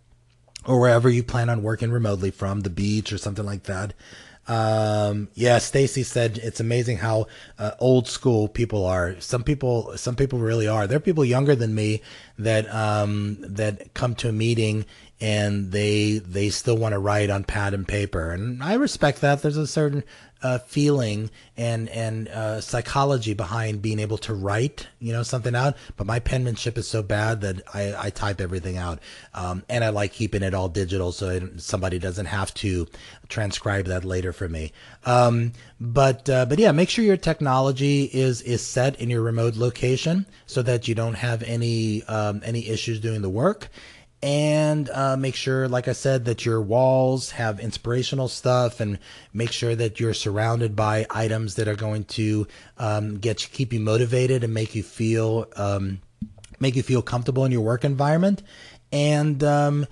or 0.65 0.79
wherever 0.79 1.09
you 1.09 1.23
plan 1.23 1.49
on 1.49 1.63
working 1.63 1.91
remotely 1.91 2.31
from 2.31 2.61
the 2.61 2.69
beach 2.69 3.11
or 3.11 3.17
something 3.17 3.45
like 3.45 3.63
that. 3.63 3.93
Um, 4.47 5.29
yeah 5.35 5.59
stacy 5.59 6.01
said 6.01 6.39
it's 6.39 6.59
amazing 6.59 6.97
how 6.97 7.27
uh, 7.59 7.71
old 7.79 8.07
school 8.07 8.47
people 8.47 8.85
are. 8.85 9.19
Some 9.19 9.43
people 9.43 9.97
some 9.97 10.15
people 10.15 10.39
really 10.39 10.67
are. 10.67 10.87
There 10.87 10.97
are 10.97 11.01
people 11.01 11.23
younger 11.23 11.55
than 11.55 11.75
me 11.75 12.01
that 12.37 12.73
um, 12.73 13.37
that 13.41 13.93
come 13.93 14.15
to 14.15 14.29
a 14.29 14.33
meeting 14.33 14.85
and 15.21 15.71
they 15.71 16.17
they 16.17 16.49
still 16.49 16.75
want 16.75 16.93
to 16.93 16.99
write 16.99 17.29
on 17.29 17.43
pad 17.43 17.73
and 17.75 17.87
paper. 17.87 18.31
And 18.31 18.63
i 18.63 18.73
respect 18.73 19.21
that. 19.21 19.41
There's 19.41 19.57
a 19.57 19.67
certain 19.67 20.03
uh, 20.43 20.57
feeling 20.59 21.29
and 21.57 21.89
and 21.89 22.27
uh, 22.29 22.59
psychology 22.61 23.33
behind 23.33 23.81
being 23.81 23.99
able 23.99 24.17
to 24.17 24.33
write 24.33 24.87
you 24.99 25.13
know 25.13 25.23
something 25.23 25.55
out. 25.55 25.75
But 25.97 26.07
my 26.07 26.19
penmanship 26.19 26.77
is 26.77 26.87
so 26.87 27.03
bad 27.03 27.41
that 27.41 27.61
i, 27.73 27.93
I 27.97 28.09
type 28.09 28.41
everything 28.41 28.77
out. 28.77 28.99
Um, 29.33 29.63
and 29.69 29.83
i 29.83 29.89
like 29.89 30.13
keeping 30.13 30.43
it 30.43 30.53
all 30.53 30.69
digital 30.69 31.11
so 31.11 31.29
it, 31.29 31.61
somebody 31.61 31.99
doesn't 31.99 32.25
have 32.27 32.53
to 32.55 32.87
transcribe 33.29 33.85
that 33.85 34.03
later 34.03 34.33
for 34.33 34.49
me. 34.49 34.71
Um, 35.05 35.53
but 35.79 36.29
uh, 36.29 36.45
but 36.45 36.59
yeah 36.59 36.71
make 36.71 36.89
sure 36.89 37.03
your 37.05 37.17
technology 37.17 38.03
is 38.05 38.41
is 38.41 38.65
set 38.65 38.99
in 38.99 39.09
your 39.09 39.21
remote 39.21 39.55
location 39.55 40.25
so 40.45 40.61
that 40.61 40.87
you 40.87 40.95
don't 40.95 41.15
have 41.15 41.43
any 41.43 42.03
um, 42.03 42.41
any 42.43 42.67
issues 42.67 42.99
doing 42.99 43.21
the 43.21 43.29
work 43.29 43.69
and 44.23 44.89
uh, 44.89 45.17
make 45.17 45.35
sure, 45.35 45.67
like 45.67 45.87
I 45.87 45.93
said, 45.93 46.25
that 46.25 46.45
your 46.45 46.61
walls 46.61 47.31
have 47.31 47.59
inspirational 47.59 48.27
stuff, 48.27 48.79
and 48.79 48.99
make 49.33 49.51
sure 49.51 49.75
that 49.75 49.99
you're 49.99 50.13
surrounded 50.13 50.75
by 50.75 51.05
items 51.09 51.55
that 51.55 51.67
are 51.67 51.75
going 51.75 52.03
to 52.05 52.47
um, 52.77 53.17
get 53.17 53.43
you, 53.43 53.49
keep 53.51 53.73
you 53.73 53.79
motivated 53.79 54.43
and 54.43 54.53
make 54.53 54.75
you 54.75 54.83
feel 54.83 55.47
um, 55.55 56.01
make 56.59 56.75
you 56.75 56.83
feel 56.83 57.01
comfortable 57.01 57.45
in 57.45 57.51
your 57.51 57.61
work 57.61 57.83
environment. 57.83 58.43
And 58.91 59.43
um, 59.43 59.87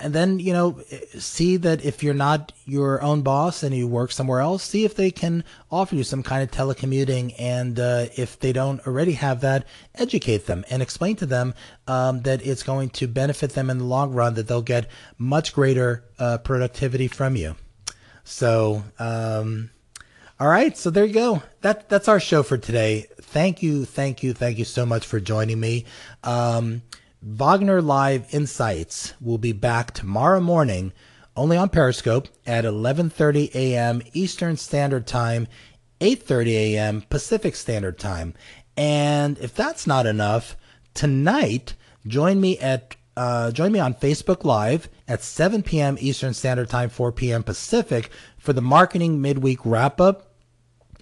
and 0.00 0.14
then 0.14 0.38
you 0.38 0.52
know 0.52 0.80
see 1.18 1.56
that 1.56 1.84
if 1.84 2.02
you're 2.02 2.14
not 2.14 2.52
your 2.64 3.02
own 3.02 3.22
boss 3.22 3.62
and 3.62 3.74
you 3.74 3.86
work 3.86 4.12
somewhere 4.12 4.40
else 4.40 4.62
see 4.62 4.84
if 4.84 4.94
they 4.94 5.10
can 5.10 5.44
offer 5.70 5.94
you 5.94 6.04
some 6.04 6.22
kind 6.22 6.42
of 6.42 6.50
telecommuting. 6.50 7.34
And 7.38 7.78
uh, 7.78 8.06
if 8.16 8.38
they 8.38 8.52
don't 8.52 8.84
already 8.86 9.12
have 9.12 9.40
that 9.42 9.66
educate 9.94 10.46
them 10.46 10.64
and 10.70 10.82
explain 10.82 11.16
to 11.16 11.26
them 11.26 11.54
um, 11.86 12.22
that 12.22 12.44
it's 12.46 12.62
going 12.62 12.90
to 12.90 13.06
benefit 13.06 13.50
them 13.50 13.70
in 13.70 13.78
the 13.78 13.84
long 13.84 14.12
run 14.12 14.34
that 14.34 14.48
they'll 14.48 14.62
get 14.62 14.88
much 15.18 15.54
greater 15.54 16.04
uh, 16.18 16.38
productivity 16.38 17.08
from 17.08 17.36
you. 17.36 17.56
So 18.24 18.84
um, 18.98 19.70
all 20.40 20.48
right. 20.48 20.76
So 20.76 20.90
there 20.90 21.04
you 21.04 21.14
go. 21.14 21.42
That 21.60 21.88
that's 21.88 22.08
our 22.08 22.20
show 22.20 22.42
for 22.42 22.58
today. 22.58 23.06
Thank 23.20 23.62
you 23.62 23.84
thank 23.84 24.22
you 24.22 24.32
thank 24.32 24.58
you 24.58 24.64
so 24.64 24.84
much 24.86 25.06
for 25.06 25.20
joining 25.20 25.60
me. 25.60 25.84
Um, 26.22 26.82
Wagner 27.26 27.80
Live 27.80 28.34
Insights 28.34 29.14
will 29.18 29.38
be 29.38 29.52
back 29.52 29.92
tomorrow 29.92 30.40
morning 30.40 30.92
only 31.34 31.56
on 31.56 31.70
Periscope 31.70 32.28
at 32.44 32.66
11:30 32.66 33.54
a.m. 33.54 34.02
Eastern 34.12 34.58
Standard 34.58 35.06
Time, 35.06 35.48
8:30 36.02 36.48
a.m. 36.48 37.02
Pacific 37.08 37.56
Standard 37.56 37.98
Time. 37.98 38.34
And 38.76 39.38
if 39.38 39.54
that's 39.54 39.86
not 39.86 40.04
enough, 40.04 40.54
tonight 40.92 41.72
join 42.06 42.42
me 42.42 42.58
at 42.58 42.94
uh, 43.16 43.52
join 43.52 43.72
me 43.72 43.78
on 43.78 43.94
Facebook 43.94 44.44
Live 44.44 44.90
at 45.08 45.22
7 45.22 45.62
p.m. 45.62 45.96
Eastern 46.00 46.34
Standard 46.34 46.68
Time, 46.68 46.90
4 46.90 47.10
p.m. 47.10 47.42
Pacific 47.42 48.10
for 48.36 48.52
the 48.52 48.60
Marketing 48.60 49.22
Midweek 49.22 49.60
Wrap 49.64 49.98
Up 49.98 50.33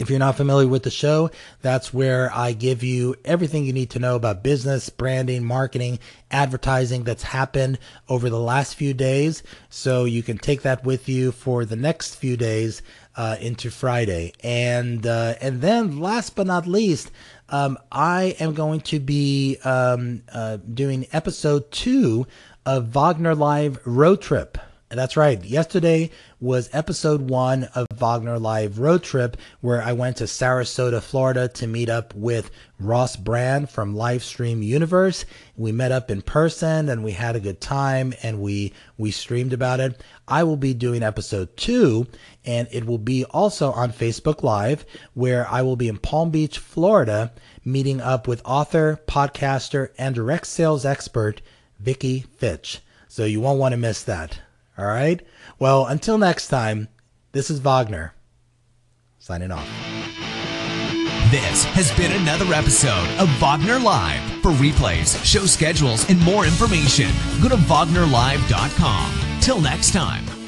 If 0.03 0.09
you're 0.09 0.19
not 0.19 0.35
familiar 0.35 0.67
with 0.67 0.83
the 0.83 0.91
show, 0.91 1.31
that's 1.61 1.93
where 1.93 2.29
I 2.33 2.51
give 2.51 2.83
you 2.83 3.15
everything 3.23 3.63
you 3.63 3.71
need 3.71 3.89
to 3.91 3.99
know 3.99 4.17
about 4.17 4.43
business, 4.43 4.89
branding, 4.89 5.45
marketing, 5.45 5.97
advertising 6.29 7.05
that's 7.05 7.23
happened 7.23 7.79
over 8.09 8.29
the 8.29 8.37
last 8.37 8.75
few 8.75 8.93
days. 8.93 9.43
So 9.69 10.03
you 10.03 10.21
can 10.21 10.37
take 10.37 10.63
that 10.63 10.83
with 10.83 11.07
you 11.07 11.31
for 11.31 11.63
the 11.63 11.77
next 11.77 12.15
few 12.15 12.35
days 12.35 12.81
uh, 13.15 13.37
into 13.39 13.71
Friday. 13.71 14.33
And 14.43 15.07
uh, 15.07 15.35
and 15.39 15.61
then 15.61 16.01
last 16.01 16.35
but 16.35 16.47
not 16.47 16.67
least, 16.67 17.09
um, 17.47 17.77
I 17.89 18.35
am 18.41 18.53
going 18.55 18.81
to 18.81 18.99
be 18.99 19.55
um, 19.63 20.23
uh, 20.33 20.57
doing 20.57 21.07
episode 21.13 21.71
two 21.71 22.27
of 22.65 22.87
Wagner 22.87 23.35
Live 23.35 23.79
Road 23.85 24.21
Trip. 24.21 24.57
That's 24.99 25.17
right. 25.17 25.43
Yesterday 25.43 26.11
was 26.39 26.69
episode 26.71 27.29
one 27.29 27.63
of 27.73 27.87
Wagner 27.95 28.37
Live 28.37 28.77
Road 28.77 29.01
Trip, 29.01 29.37
where 29.59 29.81
I 29.81 29.93
went 29.93 30.17
to 30.17 30.25
Sarasota, 30.25 31.01
Florida 31.01 31.47
to 31.47 31.67
meet 31.67 31.89
up 31.89 32.13
with 32.13 32.51
Ross 32.79 33.15
Brand 33.15 33.71
from 33.71 33.95
Livestream 33.95 34.63
Universe. 34.63 35.25
We 35.57 35.71
met 35.71 35.91
up 35.91 36.11
in 36.11 36.21
person 36.21 36.89
and 36.89 37.03
we 37.03 37.13
had 37.13 37.35
a 37.35 37.39
good 37.39 37.59
time 37.59 38.13
and 38.21 38.39
we, 38.39 38.73
we 38.97 39.09
streamed 39.09 39.51
about 39.51 39.79
it. 39.79 39.99
I 40.27 40.43
will 40.43 40.57
be 40.57 40.75
doing 40.75 41.01
episode 41.01 41.57
two 41.57 42.05
and 42.45 42.67
it 42.71 42.85
will 42.85 42.99
be 42.99 43.25
also 43.25 43.71
on 43.71 43.91
Facebook 43.91 44.43
Live, 44.43 44.85
where 45.15 45.49
I 45.49 45.63
will 45.63 45.75
be 45.75 45.87
in 45.87 45.97
Palm 45.97 46.29
Beach, 46.29 46.59
Florida, 46.59 47.31
meeting 47.65 47.99
up 47.99 48.27
with 48.27 48.41
author, 48.45 48.99
podcaster, 49.07 49.89
and 49.97 50.13
direct 50.13 50.45
sales 50.45 50.85
expert 50.85 51.41
Vicki 51.79 52.25
Fitch. 52.37 52.81
So 53.07 53.25
you 53.25 53.41
won't 53.41 53.59
want 53.59 53.73
to 53.73 53.77
miss 53.77 54.03
that. 54.03 54.39
All 54.77 54.85
right? 54.85 55.21
Well, 55.59 55.85
until 55.85 56.17
next 56.17 56.47
time, 56.47 56.87
this 57.31 57.49
is 57.49 57.59
Wagner 57.59 58.13
signing 59.19 59.51
off. 59.51 59.67
This 61.31 61.63
has 61.65 61.91
been 61.97 62.11
another 62.11 62.53
episode 62.53 63.07
of 63.17 63.27
Wagner 63.39 63.79
Live. 63.79 64.21
For 64.43 64.51
replays, 64.51 65.23
show 65.25 65.45
schedules, 65.45 66.07
and 66.09 66.21
more 66.21 66.45
information, 66.45 67.09
go 67.41 67.49
to 67.49 67.55
WagnerLive.com. 67.55 69.39
Till 69.41 69.59
next 69.59 69.93
time. 69.93 70.42